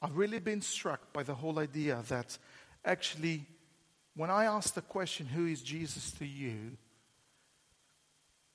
I've 0.00 0.16
really 0.16 0.38
been 0.38 0.62
struck 0.62 1.12
by 1.12 1.24
the 1.24 1.34
whole 1.34 1.58
idea 1.58 2.02
that 2.08 2.38
actually, 2.84 3.46
when 4.14 4.30
I 4.30 4.44
ask 4.44 4.74
the 4.74 4.82
question, 4.82 5.26
Who 5.26 5.46
is 5.46 5.62
Jesus 5.62 6.12
to 6.12 6.26
you? 6.26 6.76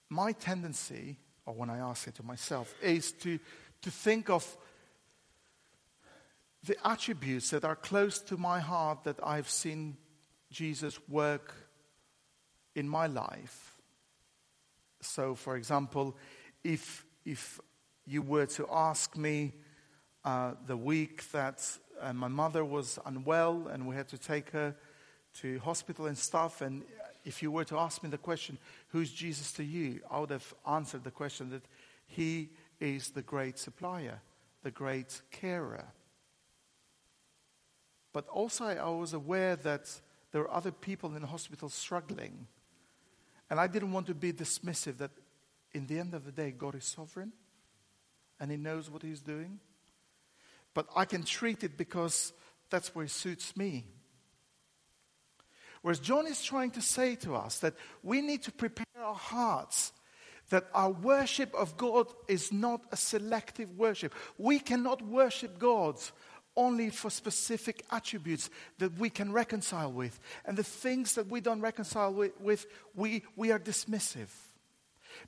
my 0.10 0.32
tendency, 0.32 1.18
or 1.46 1.54
when 1.54 1.70
I 1.70 1.78
ask 1.78 2.08
it 2.08 2.16
to 2.16 2.24
myself, 2.24 2.74
is 2.82 3.12
to, 3.14 3.40
to 3.82 3.92
think 3.92 4.30
of 4.30 4.58
the 6.64 6.76
attributes 6.88 7.52
that 7.52 7.66
are 7.66 7.76
close 7.76 8.20
to 8.20 8.38
my 8.38 8.60
heart 8.60 9.04
that 9.04 9.20
I've 9.24 9.50
seen 9.50 9.98
Jesus 10.52 11.00
work 11.08 11.54
in 12.76 12.88
my 12.88 13.08
life. 13.08 13.76
So, 15.02 15.36
for 15.36 15.56
example, 15.56 16.16
if, 16.64 17.06
if 17.26 17.60
you 18.06 18.22
were 18.22 18.48
to 18.48 18.68
ask 18.72 19.16
me 19.16 19.54
uh, 20.24 20.54
the 20.66 20.78
week 20.78 21.30
that 21.32 21.62
uh, 22.02 22.14
my 22.14 22.28
mother 22.28 22.64
was 22.64 23.00
unwell 23.06 23.68
and 23.68 23.88
we 23.88 23.96
had 23.96 24.08
to 24.10 24.18
take 24.18 24.52
her 24.52 24.76
to 25.42 25.60
hospital 25.60 26.06
and 26.06 26.18
stuff, 26.18 26.62
and 26.62 26.84
if 27.26 27.44
you 27.44 27.52
were 27.52 27.66
to 27.66 27.78
ask 27.78 28.02
me 28.04 28.10
the 28.10 28.18
question, 28.18 28.58
Who's 28.90 29.12
Jesus 29.12 29.52
to 29.54 29.64
you? 29.64 30.00
I 30.10 30.20
would 30.20 30.30
have 30.30 30.54
answered 30.68 31.04
the 31.04 31.12
question 31.12 31.50
that 31.50 31.64
He 32.08 32.50
is 32.80 33.10
the 33.10 33.22
great 33.22 33.58
supplier, 33.58 34.22
the 34.64 34.72
great 34.72 35.22
carer. 35.32 35.86
But 38.14 38.28
also, 38.30 38.66
I 38.66 38.90
was 38.90 39.14
aware 39.14 39.58
that 39.58 39.92
there 40.32 40.42
were 40.42 40.54
other 40.54 40.72
people 40.72 41.16
in 41.16 41.22
the 41.22 41.28
hospital 41.28 41.68
struggling. 41.68 42.48
And 43.50 43.60
I 43.60 43.68
didn't 43.68 43.92
want 43.92 44.08
to 44.08 44.16
be 44.16 44.32
dismissive 44.32 44.98
that 44.98 45.12
in 45.74 45.88
the 45.88 46.00
end 46.00 46.14
of 46.14 46.26
the 46.26 46.32
day, 46.32 46.52
God 46.52 46.76
is 46.76 46.86
sovereign 46.86 47.34
and 48.40 48.50
He 48.50 48.58
knows 48.58 48.90
what 48.90 49.04
He's 49.04 49.22
doing. 49.22 49.60
But 50.76 50.88
I 50.96 51.06
can 51.06 51.24
treat 51.24 51.64
it 51.64 51.78
because 51.78 52.34
that's 52.70 52.94
where 52.94 53.06
it 53.06 53.12
suits 53.12 53.58
me. 53.58 53.86
Whereas 55.82 56.00
John 56.00 56.28
is 56.28 56.44
trying 56.44 56.72
to 56.72 56.82
say 56.82 57.16
to 57.18 57.36
us 57.36 57.60
that 57.60 57.74
we 58.04 58.22
need 58.22 58.44
to 58.44 58.52
prepare 58.52 58.86
our 59.04 59.16
hearts 59.16 59.92
that 60.50 60.68
our 60.74 60.92
worship 60.92 61.54
of 61.56 61.78
God 61.78 62.08
is 62.28 62.52
not 62.52 62.82
a 62.92 62.98
selective 62.98 63.78
worship. 63.78 64.14
We 64.38 64.60
cannot 64.60 65.02
worship 65.02 65.58
God 65.58 65.98
only 66.56 66.90
for 66.90 67.10
specific 67.10 67.84
attributes 67.92 68.50
that 68.78 68.98
we 68.98 69.10
can 69.10 69.32
reconcile 69.32 69.92
with. 69.92 70.20
And 70.46 70.56
the 70.58 70.64
things 70.64 71.16
that 71.16 71.28
we 71.28 71.42
don't 71.42 71.62
reconcile 71.62 72.14
with, 72.14 72.40
with 72.40 72.66
we, 72.96 73.24
we 73.36 73.52
are 73.52 73.60
dismissive. 73.60 74.30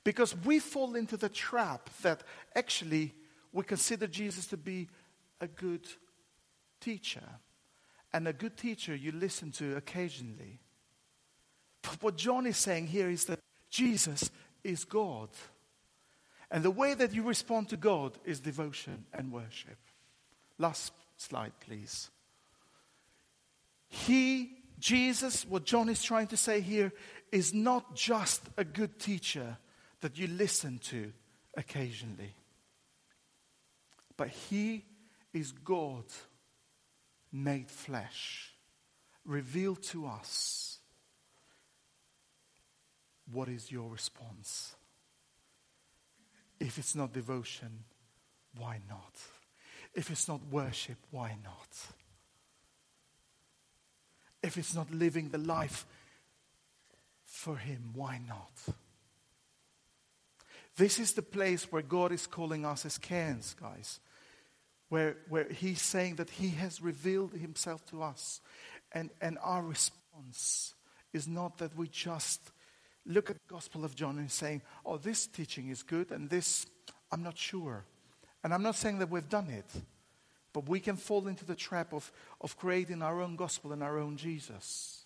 Because 0.04 0.36
we 0.36 0.58
fall 0.58 0.94
into 0.94 1.16
the 1.16 1.28
trap 1.28 1.90
that 2.02 2.22
actually 2.54 3.14
we 3.52 3.64
consider 3.64 4.06
Jesus 4.06 4.46
to 4.46 4.56
be 4.56 4.88
a 5.40 5.46
good 5.46 5.86
teacher. 6.80 7.24
And 8.12 8.26
a 8.26 8.32
good 8.32 8.56
teacher 8.56 8.94
you 8.94 9.12
listen 9.12 9.52
to 9.52 9.76
occasionally. 9.76 10.60
But 11.82 12.02
what 12.02 12.16
John 12.16 12.46
is 12.46 12.56
saying 12.56 12.88
here 12.88 13.10
is 13.10 13.26
that 13.26 13.40
Jesus 13.70 14.30
is 14.64 14.84
God. 14.84 15.28
And 16.50 16.62
the 16.62 16.70
way 16.70 16.94
that 16.94 17.12
you 17.12 17.22
respond 17.22 17.68
to 17.68 17.76
God 17.76 18.18
is 18.24 18.40
devotion 18.40 19.04
and 19.12 19.30
worship. 19.30 19.76
Last 20.58 20.92
slide, 21.16 21.52
please. 21.60 22.10
He, 23.88 24.52
Jesus, 24.78 25.44
what 25.46 25.64
John 25.64 25.88
is 25.88 26.02
trying 26.02 26.28
to 26.28 26.36
say 26.36 26.60
here, 26.60 26.92
is 27.30 27.52
not 27.52 27.94
just 27.94 28.42
a 28.56 28.64
good 28.64 28.98
teacher 28.98 29.58
that 30.00 30.18
you 30.18 30.26
listen 30.26 30.78
to 30.78 31.12
occasionally, 31.56 32.34
but 34.16 34.28
He 34.28 34.84
is 35.38 35.52
God 35.52 36.04
made 37.30 37.70
flesh, 37.70 38.54
revealed 39.24 39.82
to 39.84 40.06
us. 40.06 40.78
What 43.30 43.48
is 43.48 43.70
your 43.70 43.88
response? 43.88 44.74
If 46.58 46.78
it's 46.78 46.96
not 46.96 47.12
devotion, 47.12 47.84
why 48.56 48.80
not? 48.88 49.14
If 49.94 50.10
it's 50.10 50.26
not 50.26 50.40
worship, 50.50 50.98
why 51.10 51.36
not? 51.44 51.68
If 54.42 54.56
it's 54.56 54.74
not 54.74 54.90
living 54.90 55.28
the 55.28 55.38
life 55.38 55.86
for 57.24 57.56
Him, 57.56 57.90
why 57.94 58.20
not? 58.26 58.74
This 60.76 60.98
is 60.98 61.12
the 61.12 61.22
place 61.22 61.70
where 61.70 61.82
God 61.82 62.12
is 62.12 62.26
calling 62.26 62.64
us 62.64 62.84
as 62.86 62.98
Cairns, 62.98 63.54
guys 63.60 64.00
where, 64.88 65.16
where 65.28 65.48
he's 65.48 65.82
saying 65.82 66.16
that 66.16 66.30
he 66.30 66.50
has 66.50 66.80
revealed 66.80 67.32
himself 67.34 67.84
to 67.86 68.02
us. 68.02 68.40
And, 68.92 69.10
and 69.20 69.38
our 69.42 69.62
response 69.62 70.74
is 71.12 71.28
not 71.28 71.58
that 71.58 71.76
we 71.76 71.88
just 71.88 72.50
look 73.04 73.30
at 73.30 73.36
the 73.36 73.54
Gospel 73.54 73.84
of 73.84 73.94
John 73.94 74.18
and 74.18 74.30
saying, 74.30 74.62
oh, 74.84 74.98
this 74.98 75.26
teaching 75.26 75.68
is 75.68 75.82
good 75.82 76.10
and 76.10 76.28
this, 76.28 76.66
I'm 77.10 77.22
not 77.22 77.36
sure. 77.36 77.84
And 78.44 78.54
I'm 78.54 78.62
not 78.62 78.76
saying 78.76 78.98
that 78.98 79.10
we've 79.10 79.28
done 79.28 79.50
it, 79.50 79.82
but 80.52 80.68
we 80.68 80.80
can 80.80 80.96
fall 80.96 81.26
into 81.26 81.44
the 81.44 81.54
trap 81.54 81.92
of, 81.92 82.10
of 82.40 82.56
creating 82.56 83.02
our 83.02 83.20
own 83.20 83.36
gospel 83.36 83.72
and 83.72 83.82
our 83.82 83.98
own 83.98 84.16
Jesus. 84.16 85.04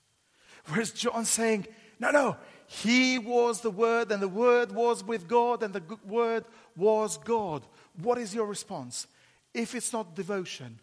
Whereas 0.66 0.92
John 0.92 1.24
saying, 1.24 1.66
no, 1.98 2.10
no, 2.10 2.36
he 2.66 3.18
was 3.18 3.60
the 3.60 3.70
Word 3.70 4.12
and 4.12 4.22
the 4.22 4.28
Word 4.28 4.72
was 4.72 5.02
with 5.02 5.26
God 5.26 5.62
and 5.62 5.74
the 5.74 5.82
Word 6.06 6.44
was 6.76 7.16
God. 7.18 7.62
What 8.00 8.18
is 8.18 8.34
your 8.34 8.46
response? 8.46 9.06
If 9.54 9.74
it's 9.74 9.92
not 9.92 10.14
devotion, 10.14 10.78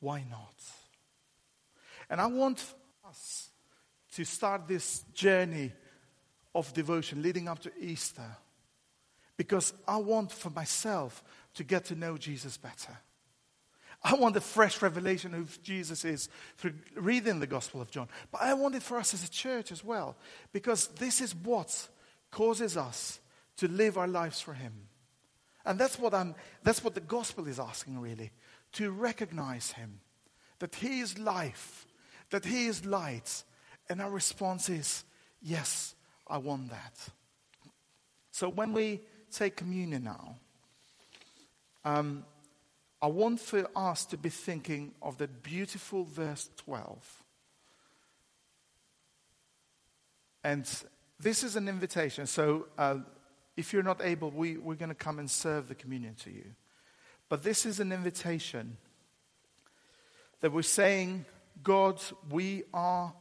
why 0.00 0.24
not? 0.30 0.54
And 2.08 2.20
I 2.20 2.26
want 2.26 2.62
us 3.08 3.50
to 4.14 4.24
start 4.24 4.66
this 4.66 5.04
journey 5.14 5.72
of 6.54 6.72
devotion 6.74 7.22
leading 7.22 7.48
up 7.48 7.60
to 7.60 7.72
Easter 7.80 8.36
because 9.36 9.72
I 9.86 9.96
want 9.96 10.32
for 10.32 10.50
myself 10.50 11.22
to 11.54 11.64
get 11.64 11.86
to 11.86 11.94
know 11.94 12.18
Jesus 12.18 12.56
better. 12.56 12.98
I 14.02 14.14
want 14.14 14.36
a 14.36 14.40
fresh 14.40 14.80
revelation 14.80 15.34
of 15.34 15.40
who 15.40 15.62
Jesus 15.62 16.04
is 16.04 16.28
through 16.56 16.74
reading 16.94 17.38
the 17.38 17.46
Gospel 17.46 17.82
of 17.82 17.90
John. 17.90 18.08
But 18.32 18.42
I 18.42 18.54
want 18.54 18.74
it 18.74 18.82
for 18.82 18.98
us 18.98 19.12
as 19.12 19.24
a 19.24 19.30
church 19.30 19.70
as 19.72 19.84
well 19.84 20.16
because 20.52 20.88
this 20.88 21.20
is 21.20 21.34
what 21.34 21.88
causes 22.30 22.76
us 22.76 23.20
to 23.58 23.68
live 23.68 23.98
our 23.98 24.08
lives 24.08 24.40
for 24.40 24.54
Him. 24.54 24.72
And 25.64 25.78
that's 25.78 25.98
what, 25.98 26.14
I'm, 26.14 26.34
that's 26.62 26.82
what 26.82 26.94
the 26.94 27.00
gospel 27.00 27.46
is 27.46 27.58
asking, 27.58 28.00
really 28.00 28.30
to 28.72 28.90
recognize 28.90 29.72
Him, 29.72 30.00
that 30.58 30.74
He 30.76 31.00
is 31.00 31.18
life, 31.18 31.86
that 32.30 32.44
He 32.44 32.66
is 32.66 32.84
light. 32.84 33.44
And 33.88 34.00
our 34.00 34.10
response 34.10 34.68
is, 34.68 35.04
Yes, 35.42 35.94
I 36.26 36.38
want 36.38 36.70
that. 36.70 37.08
So 38.30 38.48
when 38.48 38.72
we 38.72 39.00
take 39.32 39.56
communion 39.56 40.04
now, 40.04 40.36
um, 41.84 42.24
I 43.02 43.06
want 43.06 43.40
for 43.40 43.66
us 43.74 44.04
to 44.06 44.18
be 44.18 44.28
thinking 44.28 44.92
of 45.00 45.16
the 45.16 45.28
beautiful 45.28 46.04
verse 46.04 46.50
12. 46.58 47.24
And 50.44 50.68
this 51.18 51.42
is 51.42 51.56
an 51.56 51.68
invitation. 51.68 52.26
So 52.26 52.66
uh, 52.76 52.96
if 53.56 53.72
you're 53.72 53.82
not 53.82 54.00
able, 54.02 54.30
we, 54.30 54.56
we're 54.56 54.74
going 54.74 54.90
to 54.90 54.94
come 54.94 55.18
and 55.18 55.30
serve 55.30 55.68
the 55.68 55.74
communion 55.74 56.14
to 56.16 56.30
you. 56.30 56.44
But 57.28 57.42
this 57.42 57.66
is 57.66 57.80
an 57.80 57.92
invitation 57.92 58.76
that 60.40 60.52
we're 60.52 60.62
saying, 60.62 61.24
God, 61.62 62.00
we 62.30 62.64
are 62.72 63.12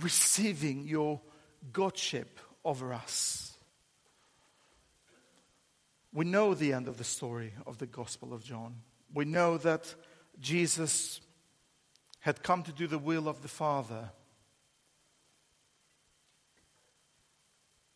receiving 0.00 0.86
your 0.86 1.20
Godship 1.72 2.38
over 2.64 2.92
us. 2.92 3.56
We 6.12 6.24
know 6.24 6.54
the 6.54 6.72
end 6.72 6.88
of 6.88 6.98
the 6.98 7.04
story 7.04 7.54
of 7.66 7.78
the 7.78 7.86
Gospel 7.86 8.34
of 8.34 8.44
John. 8.44 8.76
We 9.14 9.24
know 9.24 9.56
that 9.58 9.94
Jesus 10.40 11.20
had 12.20 12.42
come 12.42 12.62
to 12.64 12.72
do 12.72 12.86
the 12.86 12.98
will 12.98 13.28
of 13.28 13.42
the 13.42 13.48
Father. 13.48 14.10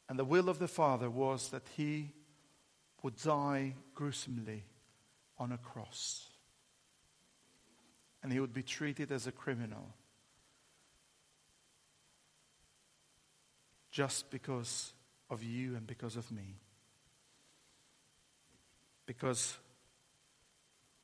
And 0.08 0.18
the 0.18 0.24
will 0.24 0.48
of 0.48 0.58
the 0.58 0.68
Father 0.68 1.10
was 1.10 1.48
that 1.50 1.66
he 1.76 2.12
would 3.02 3.16
die 3.16 3.74
gruesomely 3.94 4.64
on 5.38 5.52
a 5.52 5.58
cross. 5.58 6.28
And 8.22 8.32
he 8.32 8.40
would 8.40 8.54
be 8.54 8.62
treated 8.62 9.12
as 9.12 9.26
a 9.26 9.32
criminal 9.32 9.94
just 13.90 14.30
because 14.30 14.92
of 15.30 15.42
you 15.42 15.74
and 15.74 15.86
because 15.86 16.16
of 16.16 16.30
me. 16.30 16.56
Because 19.06 19.56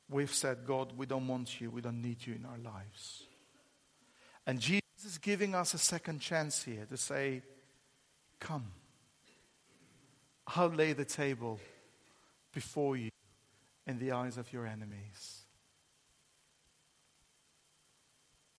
we've 0.09 0.33
said, 0.33 0.59
God, 0.65 0.93
we 0.97 1.05
don't 1.05 1.27
want 1.27 1.59
you, 1.59 1.71
we 1.71 1.81
don't 1.81 2.01
need 2.01 2.25
you 2.25 2.35
in 2.35 2.45
our 2.45 2.57
lives. 2.57 3.23
And 4.45 4.59
Jesus 4.59 4.83
is 5.05 5.17
giving 5.17 5.55
us 5.55 5.73
a 5.73 5.77
second 5.77 6.19
chance 6.19 6.63
here 6.63 6.85
to 6.89 6.97
say, 6.97 7.41
Come. 8.39 8.65
I'll 10.47 10.67
lay 10.67 10.93
the 10.93 11.05
table 11.05 11.59
before 12.53 12.97
you 12.97 13.09
in 13.87 13.99
the 13.99 14.11
eyes 14.11 14.37
of 14.37 14.51
your 14.51 14.67
enemies. 14.67 15.42